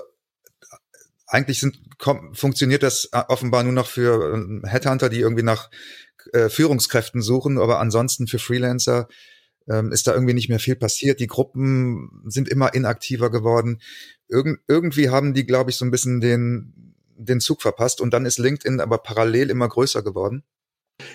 eigentlich 1.27 1.59
sind, 1.59 1.79
komm, 1.97 2.33
funktioniert 2.35 2.83
das 2.83 3.09
äh, 3.11 3.23
offenbar 3.27 3.63
nur 3.63 3.73
noch 3.73 3.87
für 3.87 4.35
äh, 4.63 4.67
Headhunter, 4.67 5.09
die 5.09 5.19
irgendwie 5.19 5.43
nach 5.43 5.69
äh, 6.31 6.49
Führungskräften 6.49 7.21
suchen, 7.21 7.57
aber 7.57 7.79
ansonsten 7.79 8.27
für 8.27 8.39
Freelancer 8.39 9.07
ähm, 9.67 9.91
ist 9.91 10.07
da 10.07 10.13
irgendwie 10.13 10.33
nicht 10.33 10.49
mehr 10.49 10.59
viel 10.59 10.75
passiert. 10.75 11.19
Die 11.19 11.27
Gruppen 11.27 12.23
sind 12.27 12.47
immer 12.49 12.73
inaktiver 12.73 13.31
geworden. 13.31 13.81
Irgend, 14.27 14.59
irgendwie 14.67 15.09
haben 15.09 15.33
die, 15.33 15.45
glaube 15.45 15.71
ich, 15.71 15.77
so 15.77 15.85
ein 15.85 15.91
bisschen 15.91 16.21
den, 16.21 16.95
den 17.17 17.39
Zug 17.39 17.61
verpasst 17.61 17.99
und 17.99 18.13
dann 18.13 18.25
ist 18.25 18.39
LinkedIn 18.39 18.79
aber 18.79 18.99
parallel 18.99 19.49
immer 19.49 19.67
größer 19.67 20.03
geworden. 20.03 20.43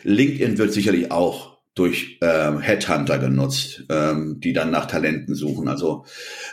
LinkedIn 0.04 0.58
wird 0.58 0.72
sicherlich 0.72 1.10
auch 1.10 1.58
durch 1.74 2.18
ähm, 2.22 2.60
Headhunter 2.60 3.18
genutzt, 3.18 3.84
ähm, 3.88 4.40
die 4.40 4.52
dann 4.52 4.70
nach 4.70 4.86
Talenten 4.86 5.34
suchen. 5.34 5.68
Also 5.68 6.04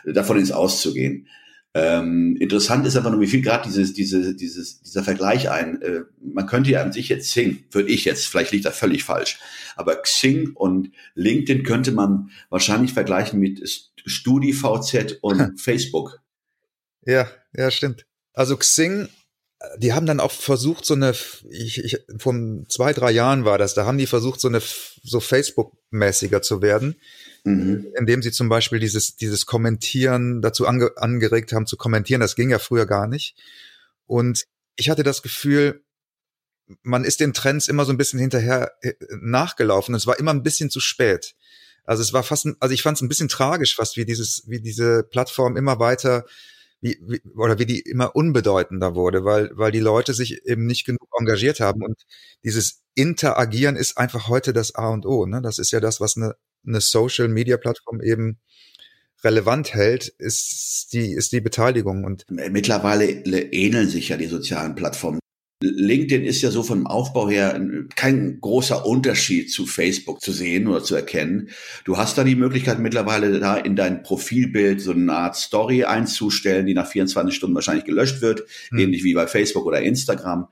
davon 0.05 0.38
ist 0.38 0.51
auszugehen. 0.51 1.27
Ähm, 1.73 2.38
interessant 2.39 2.88
ist 2.88 2.95
einfach 2.95 3.11
nur, 3.11 3.19
wie 3.19 3.27
viel 3.27 3.41
gerade 3.41 3.67
dieses, 3.67 3.93
diese, 3.93 4.33
dieses, 4.33 4.81
dieser 4.81 5.03
Vergleich 5.03 5.49
ein. 5.49 5.81
Äh, 5.81 6.03
man 6.21 6.45
könnte 6.45 6.71
ja 6.71 6.81
an 6.81 6.93
sich 6.93 7.09
jetzt 7.09 7.27
Xing, 7.27 7.65
würde 7.71 7.89
ich 7.89 8.05
jetzt, 8.05 8.27
vielleicht 8.27 8.53
liegt 8.53 8.63
das 8.63 8.77
völlig 8.77 9.03
falsch, 9.03 9.39
aber 9.75 9.97
Xing 9.97 10.51
und 10.53 10.91
LinkedIn 11.15 11.63
könnte 11.63 11.91
man 11.91 12.29
wahrscheinlich 12.49 12.93
vergleichen 12.93 13.41
mit 13.41 13.61
StudiVZ 14.05 15.17
und 15.19 15.59
Facebook. 15.59 16.21
Ja, 17.05 17.27
ja, 17.53 17.69
stimmt. 17.71 18.05
Also 18.31 18.55
Xing 18.55 19.09
die 19.77 19.93
haben 19.93 20.05
dann 20.05 20.19
auch 20.19 20.31
versucht, 20.31 20.85
so 20.85 20.93
eine, 20.93 21.13
ich, 21.49 21.83
ich, 21.83 21.97
vor 22.17 22.33
zwei, 22.67 22.93
drei 22.93 23.11
Jahren 23.11 23.45
war 23.45 23.57
das, 23.57 23.73
da 23.73 23.85
haben 23.85 23.97
die 23.97 24.07
versucht, 24.07 24.39
so 24.39 24.47
eine, 24.47 24.61
so 25.03 25.19
Facebook-mäßiger 25.19 26.41
zu 26.41 26.61
werden, 26.61 26.95
mhm. 27.43 27.87
indem 27.97 28.21
sie 28.21 28.31
zum 28.31 28.49
Beispiel 28.49 28.79
dieses, 28.79 29.15
dieses 29.15 29.45
Kommentieren 29.45 30.41
dazu 30.41 30.67
ange, 30.67 30.91
angeregt 30.97 31.53
haben 31.53 31.67
zu 31.67 31.77
kommentieren. 31.77 32.21
Das 32.21 32.35
ging 32.35 32.49
ja 32.49 32.59
früher 32.59 32.85
gar 32.85 33.07
nicht. 33.07 33.35
Und 34.05 34.45
ich 34.75 34.89
hatte 34.89 35.03
das 35.03 35.21
Gefühl, 35.21 35.83
man 36.81 37.03
ist 37.03 37.19
den 37.19 37.33
Trends 37.33 37.67
immer 37.67 37.85
so 37.85 37.93
ein 37.93 37.97
bisschen 37.97 38.19
hinterher 38.19 38.73
äh, 38.81 38.93
nachgelaufen. 39.21 39.95
Es 39.95 40.07
war 40.07 40.19
immer 40.19 40.33
ein 40.33 40.43
bisschen 40.43 40.69
zu 40.69 40.79
spät. 40.79 41.35
Also 41.83 42.01
es 42.01 42.13
war 42.13 42.23
fast, 42.23 42.47
also 42.59 42.73
ich 42.73 42.81
fand 42.81 42.97
es 42.97 43.01
ein 43.01 43.09
bisschen 43.09 43.29
tragisch, 43.29 43.75
fast 43.75 43.95
wie 43.95 44.05
dieses, 44.05 44.43
wie 44.47 44.59
diese 44.59 45.03
Plattform 45.03 45.55
immer 45.55 45.79
weiter 45.79 46.25
wie, 46.81 46.99
wie, 47.01 47.21
oder 47.35 47.59
wie 47.59 47.65
die 47.65 47.79
immer 47.79 48.15
unbedeutender 48.15 48.95
wurde, 48.95 49.23
weil, 49.25 49.49
weil 49.53 49.71
die 49.71 49.79
Leute 49.79 50.13
sich 50.13 50.45
eben 50.45 50.65
nicht 50.65 50.85
genug 50.85 51.07
engagiert 51.17 51.59
haben. 51.59 51.83
Und 51.83 52.03
dieses 52.43 52.83
Interagieren 52.93 53.75
ist 53.75 53.97
einfach 53.97 54.27
heute 54.27 54.53
das 54.53 54.75
A 54.75 54.89
und 54.89 55.05
O. 55.05 55.25
Ne? 55.25 55.41
Das 55.41 55.59
ist 55.59 55.71
ja 55.71 55.79
das, 55.79 55.99
was 55.99 56.17
eine, 56.17 56.35
eine 56.65 56.81
Social 56.81 57.27
Media 57.27 57.57
Plattform 57.57 58.01
eben 58.01 58.39
relevant 59.23 59.73
hält, 59.73 60.07
ist 60.07 60.93
die, 60.93 61.13
ist 61.13 61.31
die 61.31 61.41
Beteiligung. 61.41 62.03
Und 62.03 62.25
Mittlerweile 62.29 63.05
ähneln 63.05 63.89
sich 63.89 64.09
ja 64.09 64.17
die 64.17 64.27
sozialen 64.27 64.75
Plattformen. 64.75 65.19
LinkedIn 65.65 66.23
ist 66.23 66.41
ja 66.41 66.51
so 66.51 66.63
vom 66.63 66.88
Aufbau 66.88 67.30
her 67.30 67.60
kein 67.95 68.39
großer 68.41 68.86
Unterschied 68.86 69.51
zu 69.51 69.65
Facebook 69.65 70.21
zu 70.21 70.32
sehen 70.32 70.67
oder 70.67 70.84
zu 70.84 70.95
erkennen. 70.95 71.49
Du 71.84 71.97
hast 71.97 72.17
da 72.17 72.23
die 72.23 72.36
Möglichkeit 72.36 72.80
mittlerweile 72.80 73.39
da 73.39 73.58
in 73.58 73.75
dein 73.75 74.04
Profilbild 74.04 74.82
so 74.82 74.91
eine 74.91 75.13
Art 75.13 75.36
Story 75.36 75.84
einzustellen, 75.84 76.65
die 76.65 76.73
nach 76.73 76.88
24 76.88 77.36
Stunden 77.36 77.56
wahrscheinlich 77.56 77.86
gelöscht 77.86 78.21
wird, 78.21 78.43
mhm. 78.71 78.80
ähnlich 78.80 79.04
wie 79.04 79.13
bei 79.13 79.28
Facebook 79.28 79.65
oder 79.65 79.82
Instagram. 79.82 80.47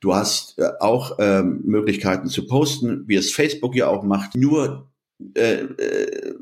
Du 0.00 0.14
hast 0.14 0.58
äh, 0.58 0.68
auch 0.80 1.18
ähm, 1.18 1.60
Möglichkeiten 1.64 2.28
zu 2.28 2.46
posten, 2.46 3.04
wie 3.06 3.16
es 3.16 3.32
Facebook 3.32 3.74
ja 3.76 3.88
auch 3.88 4.02
macht. 4.02 4.34
Nur 4.34 4.90
äh, 5.34 5.62
äh, 5.62 6.34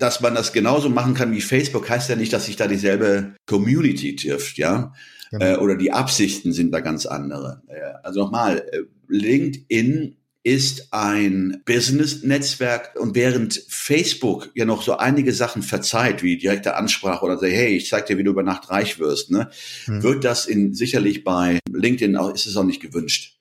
dass 0.00 0.20
man 0.22 0.34
das 0.34 0.52
genauso 0.52 0.88
machen 0.88 1.14
kann 1.14 1.32
wie 1.32 1.42
Facebook, 1.42 1.88
heißt 1.88 2.08
ja 2.08 2.16
nicht, 2.16 2.32
dass 2.32 2.46
sich 2.46 2.56
da 2.56 2.66
dieselbe 2.66 3.34
Community 3.46 4.16
trifft, 4.16 4.56
ja. 4.56 4.94
Genau. 5.30 5.44
Äh, 5.44 5.56
oder 5.56 5.76
die 5.76 5.92
Absichten 5.92 6.52
sind 6.52 6.72
da 6.72 6.80
ganz 6.80 7.06
andere. 7.06 7.62
Also 8.02 8.20
nochmal, 8.20 8.58
äh, 8.72 8.80
LinkedIn 9.08 10.16
ist 10.42 10.88
ein 10.92 11.62
Business-Netzwerk 11.66 12.98
und 12.98 13.14
während 13.14 13.62
Facebook 13.68 14.50
ja 14.54 14.64
noch 14.64 14.82
so 14.82 14.96
einige 14.96 15.32
Sachen 15.32 15.62
verzeiht, 15.62 16.22
wie 16.22 16.38
direkte 16.38 16.76
Ansprache 16.76 17.24
oder 17.24 17.36
say, 17.36 17.52
hey, 17.52 17.76
ich 17.76 17.88
zeig 17.88 18.06
dir, 18.06 18.16
wie 18.16 18.24
du 18.24 18.30
über 18.30 18.42
Nacht 18.42 18.70
reich 18.70 18.98
wirst, 18.98 19.30
ne, 19.30 19.50
hm. 19.84 20.02
wird 20.02 20.24
das 20.24 20.46
in, 20.46 20.72
sicherlich 20.72 21.24
bei 21.24 21.58
LinkedIn 21.70 22.16
auch, 22.16 22.32
ist 22.32 22.46
es 22.46 22.56
auch 22.56 22.64
nicht 22.64 22.80
gewünscht 22.80 23.36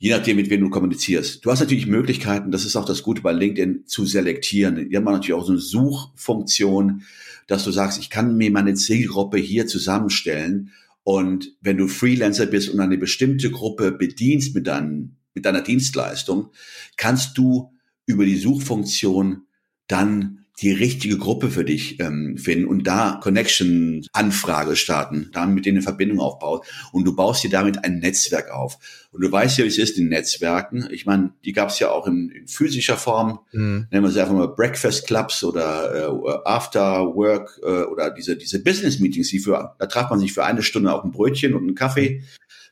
je 0.00 0.10
nachdem, 0.12 0.36
mit 0.36 0.48
wem 0.48 0.62
du 0.62 0.70
kommunizierst. 0.70 1.44
Du 1.44 1.50
hast 1.50 1.60
natürlich 1.60 1.86
Möglichkeiten, 1.86 2.50
das 2.50 2.64
ist 2.64 2.74
auch 2.74 2.86
das 2.86 3.02
Gute 3.02 3.20
bei 3.20 3.32
LinkedIn, 3.32 3.86
zu 3.86 4.06
selektieren. 4.06 4.88
Die 4.88 4.96
haben 4.96 5.04
natürlich 5.04 5.34
auch 5.34 5.44
so 5.44 5.52
eine 5.52 5.60
Suchfunktion, 5.60 7.02
dass 7.46 7.64
du 7.64 7.70
sagst, 7.70 7.98
ich 7.98 8.08
kann 8.08 8.36
mir 8.36 8.50
meine 8.50 8.74
Zielgruppe 8.74 9.36
hier 9.36 9.66
zusammenstellen. 9.66 10.72
Und 11.10 11.56
wenn 11.60 11.76
du 11.76 11.88
Freelancer 11.88 12.46
bist 12.46 12.68
und 12.68 12.78
eine 12.78 12.96
bestimmte 12.96 13.50
Gruppe 13.50 13.90
bedienst 13.90 14.54
mit, 14.54 14.68
dein, 14.68 15.16
mit 15.34 15.44
deiner 15.44 15.60
Dienstleistung, 15.60 16.52
kannst 16.96 17.36
du 17.36 17.72
über 18.06 18.24
die 18.24 18.36
Suchfunktion 18.36 19.48
dann 19.88 20.46
die 20.60 20.72
richtige 20.72 21.16
Gruppe 21.16 21.50
für 21.50 21.64
dich 21.64 21.98
ähm, 22.00 22.36
finden 22.36 22.66
und 22.66 22.86
da 22.86 23.18
Connection-Anfrage 23.22 24.76
starten, 24.76 25.30
dann 25.32 25.54
mit 25.54 25.64
denen 25.64 25.78
eine 25.78 25.82
Verbindung 25.82 26.20
aufbauen 26.20 26.60
und 26.92 27.04
du 27.04 27.14
baust 27.14 27.42
dir 27.42 27.50
damit 27.50 27.82
ein 27.84 27.98
Netzwerk 28.00 28.50
auf. 28.50 28.78
Und 29.10 29.22
du 29.22 29.32
weißt 29.32 29.58
ja, 29.58 29.64
wie 29.64 29.68
es 29.68 29.78
ist 29.78 29.98
in 29.98 30.08
Netzwerken. 30.08 30.86
Ich 30.90 31.06
meine, 31.06 31.32
die 31.44 31.52
gab 31.52 31.70
es 31.70 31.78
ja 31.78 31.90
auch 31.90 32.06
in, 32.06 32.30
in 32.30 32.46
physischer 32.46 32.96
Form, 32.96 33.40
mhm. 33.52 33.86
nennen 33.90 34.04
wir 34.04 34.10
sie 34.10 34.20
einfach 34.20 34.34
mal 34.34 34.48
Breakfast 34.48 35.06
Clubs 35.06 35.42
oder 35.42 35.94
äh, 35.94 36.38
After 36.44 37.14
Work 37.14 37.58
äh, 37.62 37.84
oder 37.84 38.10
diese, 38.10 38.36
diese 38.36 38.62
Business 38.62 39.00
Meetings, 39.00 39.28
die 39.28 39.38
für, 39.38 39.74
da 39.78 39.86
traf 39.86 40.10
man 40.10 40.20
sich 40.20 40.32
für 40.32 40.44
eine 40.44 40.62
Stunde 40.62 40.92
auf 40.92 41.04
ein 41.04 41.10
Brötchen 41.10 41.54
und 41.54 41.62
einen 41.62 41.74
Kaffee, 41.74 42.22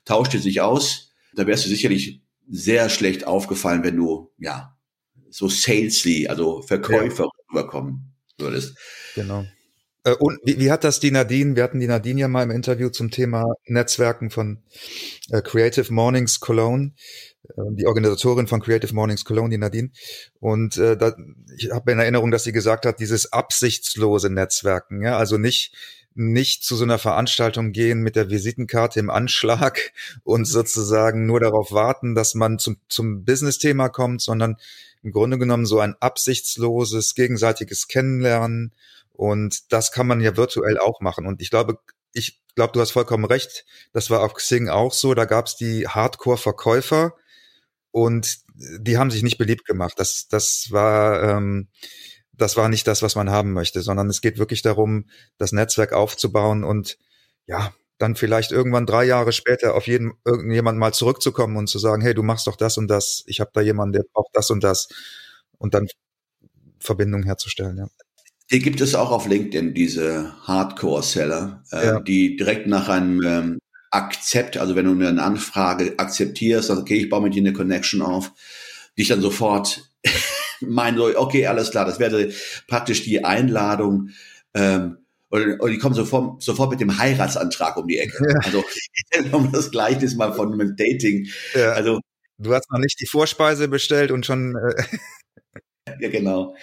tauschte 0.05 0.39
sich 0.39 0.61
aus. 0.61 1.13
Da 1.35 1.47
wärst 1.47 1.65
du 1.65 1.71
sicherlich 1.71 2.21
sehr 2.51 2.91
schlecht 2.91 3.27
aufgefallen, 3.27 3.83
wenn 3.83 3.97
du, 3.97 4.31
ja, 4.39 4.77
so 5.31 5.49
salesy, 5.49 6.27
also 6.29 6.63
Verkäufer 6.63 7.29
ja. 7.53 7.61
rüberkommen 7.61 8.15
würdest. 8.39 8.77
Genau. 9.15 9.45
Äh, 10.05 10.15
und 10.15 10.39
wie, 10.45 10.59
wie 10.59 10.71
hat 10.71 10.85
das 10.85 11.01
die 11.01 11.11
Nadine, 11.11 11.57
wir 11.57 11.63
hatten 11.63 11.81
die 11.81 11.87
Nadine 11.87 12.21
ja 12.21 12.29
mal 12.29 12.43
im 12.43 12.51
Interview 12.51 12.89
zum 12.89 13.11
Thema 13.11 13.55
Netzwerken 13.67 14.31
von 14.31 14.63
äh, 15.31 15.43
Creative 15.43 15.93
Mornings 15.93 16.41
Cologne, 16.41 16.93
äh, 17.45 17.63
die 17.73 17.87
Organisatorin 17.87 18.47
von 18.47 18.61
Creative 18.61 18.95
Mornings 18.95 19.25
Cologne, 19.25 19.51
die 19.51 19.59
Nadine. 19.59 19.91
Und 20.41 20.77
äh, 20.77 20.97
da, 20.97 21.17
ich 21.57 21.71
habe 21.71 21.93
in 21.93 21.99
Erinnerung, 21.99 22.31
dass 22.31 22.45
sie 22.45 22.53
gesagt 22.53 22.87
hat, 22.87 23.01
dieses 23.01 23.33
absichtslose 23.33 24.31
Netzwerken, 24.31 25.03
ja, 25.03 25.19
also 25.19 25.39
nicht 25.39 25.75
nicht 26.15 26.65
zu 26.65 26.75
so 26.75 26.85
einer 26.85 26.99
Veranstaltung 26.99 27.73
gehen 27.73 28.01
mit 28.01 28.17
der 28.17 28.31
Visitenkarte 28.31 28.99
im 28.99 29.11
Anschlag 29.11 29.93
und 30.25 30.47
sozusagen 30.47 31.27
nur 31.27 31.41
darauf 31.41 31.73
warten, 31.73 32.15
dass 32.15 32.35
man 32.35 32.59
zum, 32.59 32.79
zum 32.89 33.25
Business-Thema 33.25 33.89
kommt, 33.89 34.23
sondern 34.23 34.57
im 35.03 35.13
Grunde 35.13 35.39
genommen 35.39 35.67
so 35.67 35.79
ein 35.79 35.95
absichtsloses, 36.01 37.15
gegenseitiges 37.15 37.89
Kennenlernen. 37.89 38.73
Und 39.13 39.73
das 39.73 39.93
kann 39.93 40.07
man 40.07 40.21
ja 40.21 40.37
virtuell 40.37 40.79
auch 40.79 41.01
machen. 41.01 41.27
Und 41.27 41.41
ich 41.41 41.51
glaube, 41.51 41.79
ich 42.13 42.41
glaube, 42.55 42.73
du 42.73 42.81
hast 42.81 42.91
vollkommen 42.91 43.25
recht. 43.25 43.65
Das 43.93 44.11
war 44.11 44.23
auf 44.23 44.35
Xing 44.35 44.69
auch 44.69 44.93
so. 44.93 45.15
Da 45.15 45.25
gab 45.25 45.47
es 45.47 45.57
die 45.57 45.87
Hardcore-Verkäufer 45.87 47.15
und 47.91 48.39
die 48.55 48.99
haben 48.99 49.11
sich 49.11 49.23
nicht 49.23 49.39
beliebt 49.39 49.65
gemacht. 49.65 49.95
Das, 49.97 50.29
das 50.29 50.69
war, 50.71 51.23
ähm, 51.23 51.69
das 52.39 52.57
war 52.57 52.69
nicht 52.69 52.87
das, 52.87 53.03
was 53.03 53.17
man 53.17 53.31
haben 53.31 53.53
möchte, 53.53 53.83
sondern 53.83 54.09
es 54.09 54.21
geht 54.21 54.39
wirklich 54.39 54.63
darum, 54.63 55.07
das 55.37 55.53
Netzwerk 55.53 55.93
aufzubauen 55.93 56.65
und 56.65 56.99
ja, 57.47 57.75
dann 57.99 58.15
vielleicht 58.15 58.53
irgendwann 58.53 58.87
drei 58.87 59.05
Jahre 59.05 59.33
später 59.33 59.75
auf 59.75 59.87
jeden 59.87 60.13
irgendjemand 60.25 60.79
mal 60.79 60.95
zurückzukommen 60.95 61.57
und 61.57 61.69
zu 61.69 61.79
sagen, 61.79 62.01
hey, 62.01 62.15
du 62.15 62.23
machst 62.23 62.47
doch 62.47 62.57
das 62.57 62.79
und 62.79 62.89
das, 62.89 63.25
ich 63.27 63.41
habe 63.41 63.51
da 63.53 63.61
jemanden, 63.61 63.95
der 63.95 64.05
braucht 64.13 64.31
das 64.35 64.51
und 64.51 64.63
das 64.63 64.89
und 65.59 65.75
dann 65.75 65.89
Verbindung 66.79 67.25
herzustellen, 67.25 67.77
ja. 67.77 67.89
Die 68.51 68.61
gibt 68.61 68.81
es 68.81 68.95
auch 68.95 69.11
auf 69.11 69.27
LinkedIn, 69.27 69.75
diese 69.75 70.33
Hardcore-Seller, 70.47 71.65
äh, 71.71 71.87
ja. 71.87 72.01
die 72.01 72.37
direkt 72.37 72.67
nach 72.67 72.89
einem 72.89 73.21
ähm, 73.23 73.59
Akzept, 73.91 74.57
also 74.57 74.75
wenn 74.75 74.87
du 74.87 75.07
eine 75.07 75.23
Anfrage 75.23 75.99
akzeptierst, 75.99 76.71
also 76.71 76.81
okay, 76.81 76.97
ich 76.97 77.11
baue 77.11 77.23
mit 77.23 77.35
dir 77.35 77.43
eine 77.43 77.53
Connection 77.53 78.01
auf, 78.01 78.33
dich 78.97 79.09
dann 79.09 79.21
sofort 79.21 79.91
meinen, 80.61 81.01
okay, 81.01 81.47
alles 81.47 81.71
klar, 81.71 81.85
das 81.85 81.99
wäre 81.99 82.31
praktisch 82.67 83.03
die 83.03 83.25
Einladung, 83.25 84.11
ähm, 84.55 84.99
und, 85.31 85.61
und 85.61 85.71
die 85.71 85.79
kommen 85.79 85.95
sofort, 85.95 86.43
sofort 86.43 86.71
mit 86.71 86.81
dem 86.81 86.99
Heiratsantrag 86.99 87.77
um 87.77 87.87
die 87.87 87.99
Ecke. 87.99 88.25
Ja. 88.29 88.41
Also 88.45 88.65
um 89.37 89.53
das 89.53 89.71
Gleichnis 89.71 90.17
mal 90.17 90.33
von 90.33 90.53
einem 90.53 90.75
Dating. 90.77 91.29
Ja. 91.55 91.73
Also 91.73 92.01
du 92.39 92.55
hast 92.55 92.71
noch 92.71 92.79
nicht 92.79 92.99
die 93.01 93.07
Vorspeise 93.07 93.69
bestellt 93.69 94.11
und 94.11 94.25
schon. 94.25 94.55
Äh 94.57 95.61
ja, 96.01 96.09
genau. 96.09 96.55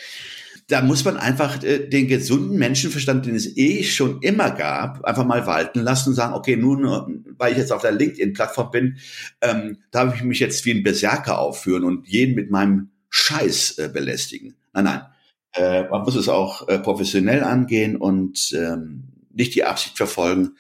Da 0.68 0.82
muss 0.82 1.06
man 1.06 1.18
einfach 1.18 1.62
äh, 1.64 1.88
den 1.88 2.08
gesunden 2.08 2.58
Menschenverstand, 2.58 3.28
den 3.28 3.36
es 3.36 3.56
eh 3.56 3.84
schon 3.84 4.24
immer 4.24 4.50
gab, 4.50 5.04
einfach 5.06 5.24
mal 5.24 5.46
walten 5.46 5.82
lassen 5.82 6.10
und 6.10 6.16
sagen, 6.16 6.34
okay, 6.34 6.58
nun, 6.58 7.36
weil 7.38 7.52
ich 7.52 7.60
jetzt 7.60 7.72
auf 7.72 7.84
der 7.84 7.92
LinkedIn-Plattform 7.92 8.72
bin, 8.72 8.98
ähm, 9.42 9.78
darf 9.92 10.16
ich 10.16 10.24
mich 10.24 10.40
jetzt 10.40 10.66
wie 10.66 10.72
ein 10.72 10.82
Berserker 10.82 11.38
aufführen 11.38 11.84
und 11.84 12.08
jeden 12.08 12.34
mit 12.34 12.50
meinem 12.50 12.90
Scheiß 13.16 13.78
äh, 13.78 13.90
belästigen. 13.90 14.56
Nein, 14.74 14.84
nein. 14.84 15.02
Äh, 15.54 15.88
man 15.88 16.02
muss 16.02 16.16
es 16.16 16.28
auch 16.28 16.68
äh, 16.68 16.80
professionell 16.80 17.44
angehen 17.44 17.96
und 17.96 18.52
ähm, 18.54 19.06
nicht 19.32 19.56
die 19.56 19.64
Absicht 19.64 19.96
verfolgen. 19.96 20.58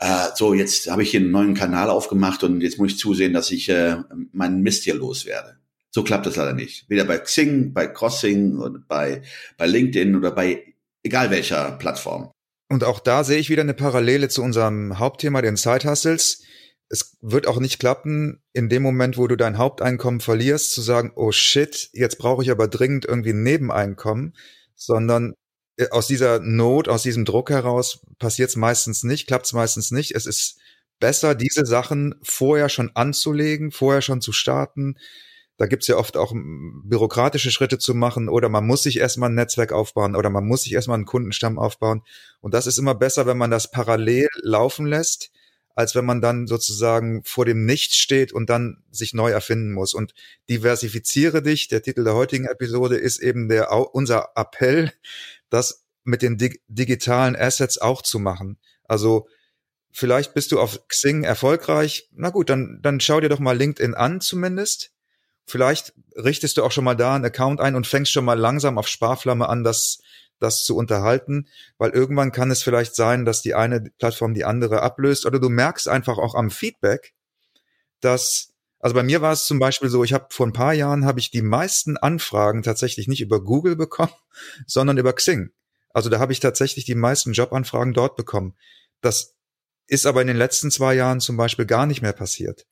Äh, 0.00 0.26
so, 0.34 0.52
jetzt 0.52 0.90
habe 0.90 1.04
ich 1.04 1.12
hier 1.12 1.20
einen 1.20 1.30
neuen 1.30 1.54
Kanal 1.54 1.88
aufgemacht 1.88 2.42
und 2.42 2.60
jetzt 2.60 2.78
muss 2.78 2.92
ich 2.92 2.98
zusehen, 2.98 3.32
dass 3.32 3.52
ich 3.52 3.68
äh, 3.68 3.98
meinen 4.32 4.62
Mist 4.62 4.82
hier 4.82 4.96
loswerde. 4.96 5.58
So 5.90 6.02
klappt 6.02 6.26
das 6.26 6.34
leider 6.34 6.54
nicht. 6.54 6.90
Weder 6.90 7.04
bei 7.04 7.18
Xing, 7.18 7.72
bei 7.72 7.86
Crossing 7.86 8.58
und 8.58 8.88
bei, 8.88 9.22
bei 9.56 9.66
LinkedIn 9.66 10.16
oder 10.16 10.32
bei 10.32 10.74
egal 11.04 11.30
welcher 11.30 11.70
Plattform. 11.78 12.32
Und 12.68 12.82
auch 12.82 12.98
da 12.98 13.22
sehe 13.22 13.38
ich 13.38 13.48
wieder 13.48 13.62
eine 13.62 13.74
Parallele 13.74 14.28
zu 14.28 14.42
unserem 14.42 14.98
Hauptthema, 14.98 15.40
den 15.40 15.56
Side 15.56 15.88
Hustles 15.88 16.42
es 16.88 17.16
wird 17.20 17.46
auch 17.46 17.58
nicht 17.58 17.78
klappen, 17.78 18.42
in 18.52 18.68
dem 18.68 18.82
Moment, 18.82 19.18
wo 19.18 19.26
du 19.26 19.36
dein 19.36 19.58
Haupteinkommen 19.58 20.20
verlierst, 20.20 20.72
zu 20.72 20.80
sagen, 20.80 21.12
oh 21.16 21.32
shit, 21.32 21.90
jetzt 21.92 22.18
brauche 22.18 22.42
ich 22.42 22.50
aber 22.50 22.68
dringend 22.68 23.04
irgendwie 23.04 23.30
ein 23.30 23.42
Nebeneinkommen, 23.42 24.34
sondern 24.74 25.34
äh, 25.76 25.88
aus 25.90 26.06
dieser 26.06 26.40
Not, 26.40 26.88
aus 26.88 27.02
diesem 27.02 27.24
Druck 27.24 27.50
heraus 27.50 28.00
passiert 28.18 28.50
es 28.50 28.56
meistens 28.56 29.02
nicht, 29.02 29.26
klappt 29.26 29.46
es 29.46 29.52
meistens 29.52 29.90
nicht. 29.90 30.14
Es 30.14 30.26
ist 30.26 30.58
besser, 31.00 31.34
diese 31.34 31.66
Sachen 31.66 32.14
vorher 32.22 32.68
schon 32.68 32.92
anzulegen, 32.94 33.72
vorher 33.72 34.02
schon 34.02 34.20
zu 34.20 34.32
starten. 34.32 34.96
Da 35.58 35.66
gibt's 35.66 35.86
ja 35.88 35.96
oft 35.96 36.16
auch 36.16 36.34
bürokratische 36.34 37.50
Schritte 37.50 37.78
zu 37.78 37.94
machen 37.94 38.28
oder 38.28 38.48
man 38.48 38.66
muss 38.66 38.82
sich 38.82 38.98
erstmal 38.98 39.30
ein 39.30 39.34
Netzwerk 39.34 39.72
aufbauen 39.72 40.14
oder 40.14 40.30
man 40.30 40.46
muss 40.46 40.62
sich 40.62 40.74
erstmal 40.74 40.96
einen 40.96 41.06
Kundenstamm 41.06 41.58
aufbauen. 41.58 42.02
Und 42.40 42.54
das 42.54 42.66
ist 42.66 42.78
immer 42.78 42.94
besser, 42.94 43.26
wenn 43.26 43.38
man 43.38 43.50
das 43.50 43.70
parallel 43.70 44.28
laufen 44.42 44.86
lässt 44.86 45.32
als 45.76 45.94
wenn 45.94 46.06
man 46.06 46.22
dann 46.22 46.46
sozusagen 46.46 47.22
vor 47.24 47.44
dem 47.44 47.66
Nichts 47.66 47.98
steht 47.98 48.32
und 48.32 48.48
dann 48.48 48.82
sich 48.90 49.12
neu 49.12 49.30
erfinden 49.30 49.72
muss. 49.72 49.92
Und 49.92 50.14
diversifiziere 50.48 51.42
dich, 51.42 51.68
der 51.68 51.82
Titel 51.82 52.02
der 52.02 52.14
heutigen 52.14 52.46
Episode 52.46 52.96
ist 52.96 53.18
eben 53.18 53.48
der, 53.48 53.70
unser 53.94 54.30
Appell, 54.36 54.90
das 55.50 55.84
mit 56.02 56.22
den 56.22 56.38
dig 56.38 56.62
digitalen 56.66 57.36
Assets 57.36 57.76
auch 57.78 58.00
zu 58.00 58.18
machen. 58.18 58.58
Also 58.84 59.28
vielleicht 59.92 60.32
bist 60.32 60.50
du 60.50 60.60
auf 60.60 60.88
Xing 60.88 61.24
erfolgreich. 61.24 62.08
Na 62.12 62.30
gut, 62.30 62.48
dann, 62.48 62.80
dann 62.80 62.98
schau 62.98 63.20
dir 63.20 63.28
doch 63.28 63.38
mal 63.38 63.56
LinkedIn 63.56 63.94
an 63.94 64.22
zumindest. 64.22 64.92
Vielleicht 65.44 65.92
richtest 66.16 66.56
du 66.56 66.64
auch 66.64 66.72
schon 66.72 66.84
mal 66.84 66.96
da 66.96 67.14
einen 67.14 67.26
Account 67.26 67.60
ein 67.60 67.74
und 67.74 67.86
fängst 67.86 68.12
schon 68.12 68.24
mal 68.24 68.38
langsam 68.38 68.78
auf 68.78 68.88
Sparflamme 68.88 69.46
an, 69.46 69.62
das 69.62 69.98
das 70.38 70.64
zu 70.64 70.76
unterhalten, 70.76 71.48
weil 71.78 71.90
irgendwann 71.90 72.32
kann 72.32 72.50
es 72.50 72.62
vielleicht 72.62 72.94
sein, 72.94 73.24
dass 73.24 73.42
die 73.42 73.54
eine 73.54 73.90
Plattform 73.98 74.34
die 74.34 74.44
andere 74.44 74.82
ablöst 74.82 75.26
oder 75.26 75.38
du 75.38 75.48
merkst 75.48 75.88
einfach 75.88 76.18
auch 76.18 76.34
am 76.34 76.50
Feedback, 76.50 77.14
dass 78.00 78.52
also 78.78 78.94
bei 78.94 79.02
mir 79.02 79.22
war 79.22 79.32
es 79.32 79.46
zum 79.46 79.58
Beispiel 79.58 79.88
so, 79.88 80.04
ich 80.04 80.12
habe 80.12 80.26
vor 80.30 80.46
ein 80.46 80.52
paar 80.52 80.74
Jahren 80.74 81.06
habe 81.06 81.18
ich 81.18 81.30
die 81.30 81.42
meisten 81.42 81.96
Anfragen 81.96 82.62
tatsächlich 82.62 83.08
nicht 83.08 83.20
über 83.20 83.42
Google 83.42 83.74
bekommen, 83.74 84.12
sondern 84.66 84.98
über 84.98 85.12
Xing. 85.12 85.50
Also 85.90 86.10
da 86.10 86.18
habe 86.18 86.32
ich 86.32 86.40
tatsächlich 86.40 86.84
die 86.84 86.94
meisten 86.94 87.32
Jobanfragen 87.32 87.94
dort 87.94 88.16
bekommen. 88.16 88.54
Das 89.00 89.34
ist 89.86 90.06
aber 90.06 90.20
in 90.20 90.26
den 90.26 90.36
letzten 90.36 90.70
zwei 90.70 90.94
Jahren 90.94 91.20
zum 91.20 91.36
Beispiel 91.36 91.64
gar 91.64 91.86
nicht 91.86 92.02
mehr 92.02 92.12
passiert. 92.12 92.66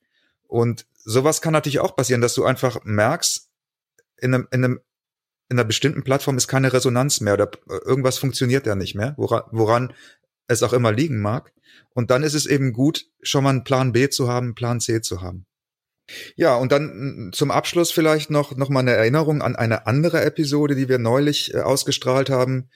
Und 0.47 0.85
sowas 0.93 1.41
kann 1.41 1.53
natürlich 1.53 1.79
auch 1.79 1.95
passieren, 1.95 2.21
dass 2.21 2.35
du 2.35 2.45
einfach 2.45 2.83
merkst, 2.83 3.49
in 4.17 4.33
einem, 4.33 4.47
in 4.51 4.63
einem 4.63 4.79
in 5.49 5.59
einer 5.59 5.67
bestimmten 5.67 6.03
Plattform 6.03 6.37
ist 6.37 6.47
keine 6.47 6.73
Resonanz 6.73 7.21
mehr 7.21 7.33
oder 7.33 7.51
irgendwas 7.85 8.17
funktioniert 8.17 8.65
da 8.65 8.75
nicht 8.75 8.95
mehr. 8.95 9.13
Woran, 9.17 9.43
woran 9.51 9.93
es 10.47 10.63
auch 10.63 10.73
immer 10.73 10.91
liegen 10.91 11.21
mag. 11.21 11.53
Und 11.93 12.11
dann 12.11 12.23
ist 12.23 12.33
es 12.33 12.45
eben 12.45 12.73
gut, 12.73 13.05
schon 13.21 13.43
mal 13.43 13.51
einen 13.51 13.63
Plan 13.63 13.91
B 13.91 14.09
zu 14.09 14.27
haben, 14.27 14.47
einen 14.47 14.55
Plan 14.55 14.79
C 14.79 15.01
zu 15.01 15.21
haben. 15.21 15.45
Ja, 16.35 16.55
und 16.55 16.71
dann 16.71 17.31
zum 17.33 17.51
Abschluss 17.51 17.91
vielleicht 17.91 18.29
noch, 18.29 18.55
noch 18.55 18.69
mal 18.69 18.81
eine 18.81 18.93
Erinnerung 18.93 19.41
an 19.41 19.55
eine 19.55 19.87
andere 19.87 20.23
Episode, 20.23 20.75
die 20.75 20.87
wir 20.87 20.99
neulich 20.99 21.53
äh, 21.53 21.61
ausgestrahlt 21.61 22.29
haben. 22.29 22.69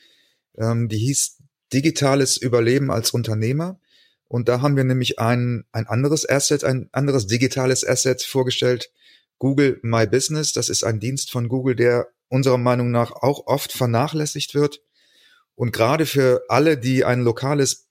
Ähm, 0.58 0.89
die 0.89 0.97
hieß 0.97 1.38
Digitales 1.71 2.38
Überleben 2.38 2.89
als 2.89 3.12
Unternehmer. 3.12 3.79
Und 4.27 4.49
da 4.49 4.62
haben 4.62 4.75
wir 4.75 4.84
nämlich 4.84 5.19
ein, 5.19 5.65
ein 5.71 5.88
anderes 5.88 6.27
Asset, 6.27 6.63
ein 6.63 6.89
anderes 6.91 7.27
digitales 7.27 7.88
Asset 7.88 8.23
vorgestellt. 8.23 8.91
Google 9.38 9.79
My 9.84 10.08
Business. 10.08 10.51
Das 10.51 10.69
ist 10.69 10.84
ein 10.84 10.99
Dienst 10.99 11.32
von 11.32 11.47
Google, 11.47 11.75
der 11.75 12.08
unserer 12.30 12.58
Meinung 12.58 12.92
nach 12.92 13.12
auch 13.12 13.48
oft 13.48 13.72
vernachlässigt 13.74 14.56
wird. 14.56 14.82
Und 15.56 15.74
gerade 15.74 16.06
für 16.06 16.44
alle, 16.48 16.78
die 16.78 17.04
ein 17.04 17.22
lokales 17.22 17.89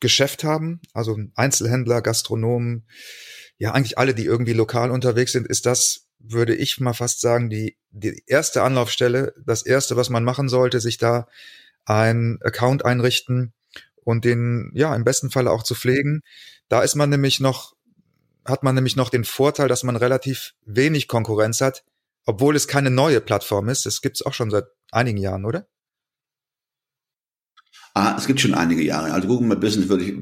Geschäft 0.00 0.42
haben, 0.42 0.80
also 0.92 1.16
Einzelhändler, 1.36 2.02
Gastronomen, 2.02 2.86
ja 3.58 3.72
eigentlich 3.72 3.98
alle, 3.98 4.14
die 4.14 4.24
irgendwie 4.24 4.52
lokal 4.52 4.90
unterwegs 4.90 5.32
sind, 5.32 5.46
ist 5.46 5.66
das, 5.66 6.08
würde 6.18 6.54
ich 6.54 6.80
mal 6.80 6.94
fast 6.94 7.20
sagen, 7.20 7.50
die, 7.50 7.76
die 7.90 8.22
erste 8.26 8.62
Anlaufstelle, 8.62 9.34
das 9.44 9.62
erste, 9.62 9.96
was 9.96 10.10
man 10.10 10.24
machen 10.24 10.48
sollte, 10.48 10.80
sich 10.80 10.98
da 10.98 11.28
ein 11.84 12.38
Account 12.42 12.84
einrichten 12.84 13.52
und 14.02 14.24
den, 14.24 14.70
ja, 14.74 14.94
im 14.94 15.04
besten 15.04 15.30
Falle 15.30 15.50
auch 15.50 15.62
zu 15.62 15.74
pflegen. 15.74 16.22
Da 16.68 16.82
ist 16.82 16.94
man 16.94 17.10
nämlich 17.10 17.40
noch, 17.40 17.74
hat 18.44 18.62
man 18.62 18.74
nämlich 18.74 18.96
noch 18.96 19.10
den 19.10 19.24
Vorteil, 19.24 19.68
dass 19.68 19.82
man 19.82 19.96
relativ 19.96 20.54
wenig 20.64 21.08
Konkurrenz 21.08 21.60
hat, 21.60 21.84
obwohl 22.26 22.56
es 22.56 22.68
keine 22.68 22.90
neue 22.90 23.20
Plattform 23.20 23.68
ist. 23.68 23.86
Das 23.86 24.00
gibt's 24.00 24.22
auch 24.22 24.34
schon 24.34 24.50
seit 24.50 24.64
einigen 24.90 25.18
Jahren, 25.18 25.44
oder? 25.44 25.66
Ah, 27.94 28.16
es 28.18 28.26
gibt 28.26 28.40
schon 28.40 28.54
einige 28.54 28.82
Jahre. 28.82 29.12
Also 29.12 29.28
Google 29.28 29.48
My 29.48 29.56
Business 29.56 29.88
würde 29.88 30.04
ich, 30.04 30.14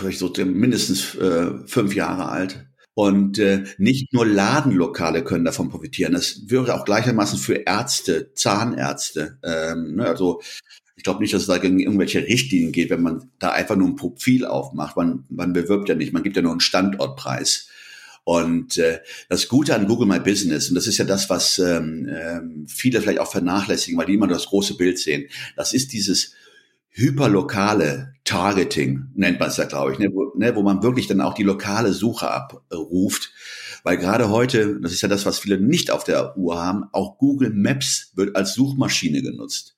würde 0.00 0.10
ich 0.10 0.18
so 0.18 0.32
mindestens 0.44 1.16
äh, 1.16 1.50
fünf 1.66 1.94
Jahre 1.94 2.28
alt. 2.28 2.66
Und 2.94 3.38
äh, 3.38 3.64
nicht 3.78 4.12
nur 4.12 4.26
Ladenlokale 4.26 5.24
können 5.24 5.44
davon 5.44 5.70
profitieren. 5.70 6.12
Das 6.12 6.42
wäre 6.46 6.74
auch 6.74 6.84
gleichermaßen 6.84 7.38
für 7.38 7.54
Ärzte, 7.54 8.32
Zahnärzte. 8.34 9.38
Ähm, 9.42 9.96
ne, 9.96 10.06
also 10.06 10.40
ich 10.96 11.04
glaube 11.04 11.20
nicht, 11.20 11.32
dass 11.32 11.42
es 11.42 11.48
da 11.48 11.58
gegen 11.58 11.80
irgendwelche 11.80 12.22
Richtlinien 12.22 12.72
geht, 12.72 12.90
wenn 12.90 13.02
man 13.02 13.30
da 13.38 13.52
einfach 13.52 13.74
nur 13.74 13.88
ein 13.88 13.96
Profil 13.96 14.44
aufmacht. 14.44 14.96
Man, 14.96 15.24
man 15.30 15.52
bewirbt 15.52 15.88
ja 15.88 15.94
nicht, 15.94 16.12
man 16.12 16.22
gibt 16.22 16.36
ja 16.36 16.42
nur 16.42 16.52
einen 16.52 16.60
Standortpreis. 16.60 17.69
Und 18.30 18.78
äh, 18.78 19.00
das 19.28 19.48
Gute 19.48 19.74
an 19.74 19.88
Google 19.88 20.06
My 20.06 20.20
Business, 20.20 20.68
und 20.68 20.76
das 20.76 20.86
ist 20.86 20.98
ja 20.98 21.04
das, 21.04 21.28
was 21.28 21.58
ähm, 21.58 22.06
äh, 22.06 22.40
viele 22.68 23.00
vielleicht 23.00 23.18
auch 23.18 23.32
vernachlässigen, 23.32 23.98
weil 23.98 24.06
die 24.06 24.14
immer 24.14 24.28
nur 24.28 24.36
das 24.36 24.46
große 24.46 24.76
Bild 24.76 25.00
sehen, 25.00 25.28
das 25.56 25.72
ist 25.72 25.92
dieses 25.92 26.32
hyperlokale 26.90 28.14
Targeting, 28.22 29.08
nennt 29.16 29.40
man 29.40 29.48
es 29.48 29.56
ja, 29.56 29.64
glaube 29.64 29.94
ich, 29.94 29.98
ne, 29.98 30.10
wo, 30.14 30.30
ne, 30.38 30.54
wo 30.54 30.62
man 30.62 30.80
wirklich 30.80 31.08
dann 31.08 31.20
auch 31.20 31.34
die 31.34 31.42
lokale 31.42 31.92
Suche 31.92 32.30
abruft. 32.30 33.32
Weil 33.82 33.96
gerade 33.96 34.28
heute, 34.28 34.78
das 34.80 34.92
ist 34.92 35.00
ja 35.00 35.08
das, 35.08 35.26
was 35.26 35.40
viele 35.40 35.60
nicht 35.60 35.90
auf 35.90 36.04
der 36.04 36.38
Uhr 36.38 36.64
haben, 36.64 36.84
auch 36.92 37.18
Google 37.18 37.50
Maps 37.50 38.12
wird 38.14 38.36
als 38.36 38.54
Suchmaschine 38.54 39.22
genutzt. 39.22 39.76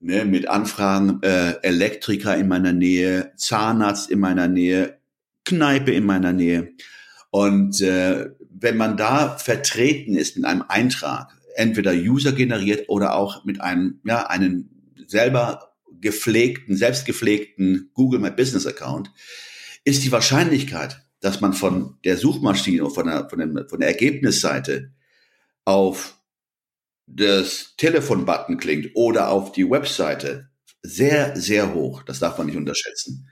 Ne, 0.00 0.24
mit 0.24 0.48
Anfragen 0.48 1.20
äh, 1.22 1.52
Elektriker 1.62 2.36
in 2.36 2.48
meiner 2.48 2.72
Nähe, 2.72 3.30
Zahnarzt 3.36 4.10
in 4.10 4.18
meiner 4.18 4.48
Nähe, 4.48 4.98
Kneipe 5.44 5.92
in 5.92 6.04
meiner 6.04 6.32
Nähe. 6.32 6.72
Und 7.30 7.80
äh, 7.80 8.30
wenn 8.50 8.76
man 8.76 8.96
da 8.96 9.36
vertreten 9.36 10.16
ist 10.16 10.36
mit 10.36 10.44
einem 10.44 10.64
Eintrag, 10.68 11.32
entweder 11.54 11.92
User 11.92 12.32
generiert 12.32 12.88
oder 12.88 13.14
auch 13.14 13.44
mit 13.44 13.60
einem, 13.60 14.00
ja, 14.04 14.26
einen 14.26 14.94
selber 15.06 15.74
gepflegten, 16.00 16.76
selbstgepflegten 16.76 17.90
Google 17.94 18.20
My 18.20 18.30
Business 18.30 18.66
Account, 18.66 19.12
ist 19.84 20.04
die 20.04 20.12
Wahrscheinlichkeit, 20.12 21.04
dass 21.20 21.40
man 21.40 21.52
von 21.52 21.98
der 22.04 22.16
Suchmaschine, 22.16 22.88
von 22.90 23.06
der, 23.06 23.28
von, 23.28 23.38
dem, 23.38 23.68
von 23.68 23.80
der 23.80 23.88
Ergebnisseite 23.88 24.92
auf 25.64 26.18
das 27.06 27.74
Telefonbutton 27.76 28.56
klingt 28.56 28.90
oder 28.94 29.28
auf 29.28 29.52
die 29.52 29.68
Webseite 29.68 30.48
sehr, 30.82 31.36
sehr 31.36 31.74
hoch. 31.74 32.02
Das 32.02 32.20
darf 32.20 32.38
man 32.38 32.46
nicht 32.46 32.56
unterschätzen. 32.56 33.28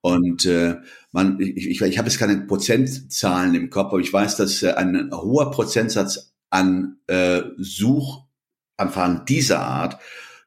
Und 0.00 0.44
äh, 0.44 0.76
man, 1.12 1.40
ich, 1.40 1.68
ich, 1.68 1.80
ich 1.80 1.98
habe 1.98 2.08
jetzt 2.08 2.18
keine 2.18 2.38
Prozentzahlen 2.38 3.54
im 3.54 3.70
Kopf, 3.70 3.88
aber 3.88 3.98
ich 3.98 4.12
weiß, 4.12 4.36
dass 4.36 4.62
äh, 4.62 4.72
ein 4.72 5.10
hoher 5.12 5.50
Prozentsatz 5.50 6.32
an 6.50 6.98
äh, 7.08 7.42
Suchanfragen 7.56 9.24
dieser 9.26 9.60
Art 9.60 9.98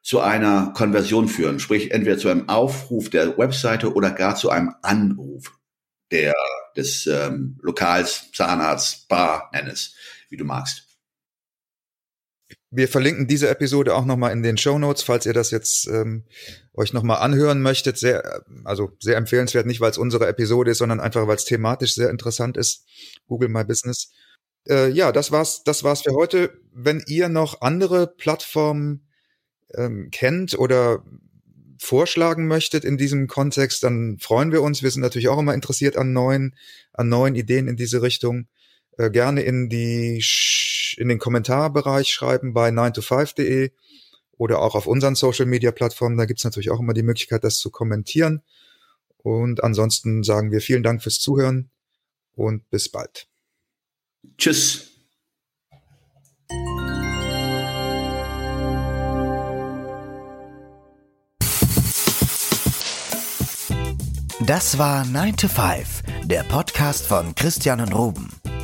zu 0.02 0.20
einer 0.20 0.72
Konversion 0.74 1.28
führen, 1.28 1.60
sprich 1.60 1.92
entweder 1.92 2.18
zu 2.18 2.28
einem 2.28 2.48
Aufruf 2.48 3.10
der 3.10 3.38
Webseite 3.38 3.94
oder 3.94 4.10
gar 4.10 4.34
zu 4.34 4.50
einem 4.50 4.74
Anruf 4.82 5.52
der 6.10 6.34
des 6.76 7.06
ähm, 7.06 7.58
Lokals, 7.62 8.30
Zahnarzt, 8.32 9.08
Bar, 9.08 9.50
nenn 9.52 9.66
es, 9.66 9.94
wie 10.28 10.36
du 10.36 10.44
magst. 10.44 10.91
Wir 12.74 12.88
verlinken 12.88 13.26
diese 13.26 13.50
Episode 13.50 13.94
auch 13.94 14.06
nochmal 14.06 14.32
in 14.32 14.42
den 14.42 14.56
Show 14.56 14.78
Notes, 14.78 15.02
falls 15.02 15.26
ihr 15.26 15.34
das 15.34 15.50
jetzt 15.50 15.86
ähm, 15.88 16.24
euch 16.72 16.94
nochmal 16.94 17.18
anhören 17.18 17.60
möchtet. 17.60 17.98
Sehr, 17.98 18.42
also 18.64 18.92
sehr 18.98 19.18
empfehlenswert, 19.18 19.66
nicht 19.66 19.82
weil 19.82 19.90
es 19.90 19.98
unsere 19.98 20.26
Episode 20.26 20.70
ist, 20.70 20.78
sondern 20.78 20.98
einfach, 20.98 21.26
weil 21.26 21.36
es 21.36 21.44
thematisch 21.44 21.94
sehr 21.94 22.08
interessant 22.08 22.56
ist. 22.56 22.86
Google 23.28 23.50
My 23.50 23.62
Business. 23.62 24.10
Äh, 24.66 24.88
ja, 24.88 25.12
das 25.12 25.30
war's, 25.30 25.64
das 25.64 25.84
war's 25.84 26.00
für 26.00 26.14
heute. 26.14 26.58
Wenn 26.72 27.02
ihr 27.06 27.28
noch 27.28 27.60
andere 27.60 28.06
Plattformen 28.06 29.06
ähm, 29.74 30.08
kennt 30.10 30.58
oder 30.58 31.04
vorschlagen 31.78 32.46
möchtet 32.46 32.86
in 32.86 32.96
diesem 32.96 33.26
Kontext, 33.26 33.82
dann 33.82 34.16
freuen 34.18 34.50
wir 34.50 34.62
uns. 34.62 34.82
Wir 34.82 34.90
sind 34.90 35.02
natürlich 35.02 35.28
auch 35.28 35.38
immer 35.38 35.52
interessiert 35.52 35.98
an 35.98 36.14
neuen, 36.14 36.56
an 36.94 37.10
neuen 37.10 37.34
Ideen 37.34 37.68
in 37.68 37.76
diese 37.76 38.00
Richtung. 38.00 38.46
Äh, 38.96 39.10
gerne 39.10 39.42
in 39.42 39.68
die 39.68 40.22
in 40.98 41.08
den 41.08 41.18
Kommentarbereich 41.18 42.08
schreiben 42.08 42.52
bei 42.52 42.68
9to5.de 42.70 43.70
oder 44.32 44.60
auch 44.60 44.74
auf 44.74 44.86
unseren 44.86 45.14
Social 45.14 45.46
Media 45.46 45.70
Plattformen. 45.70 46.16
Da 46.16 46.24
gibt's 46.24 46.44
natürlich 46.44 46.70
auch 46.70 46.80
immer 46.80 46.94
die 46.94 47.02
Möglichkeit, 47.02 47.44
das 47.44 47.58
zu 47.58 47.70
kommentieren. 47.70 48.42
Und 49.18 49.62
ansonsten 49.62 50.22
sagen 50.24 50.50
wir 50.50 50.60
vielen 50.60 50.82
Dank 50.82 51.02
fürs 51.02 51.20
Zuhören 51.20 51.70
und 52.34 52.68
bis 52.70 52.88
bald. 52.88 53.28
Tschüss. 54.38 54.88
Das 64.44 64.76
war 64.76 65.04
9 65.04 65.36
to 65.36 65.46
5, 65.46 66.02
der 66.24 66.42
Podcast 66.42 67.06
von 67.06 67.32
Christian 67.36 67.80
und 67.80 67.94
Ruben. 67.94 68.41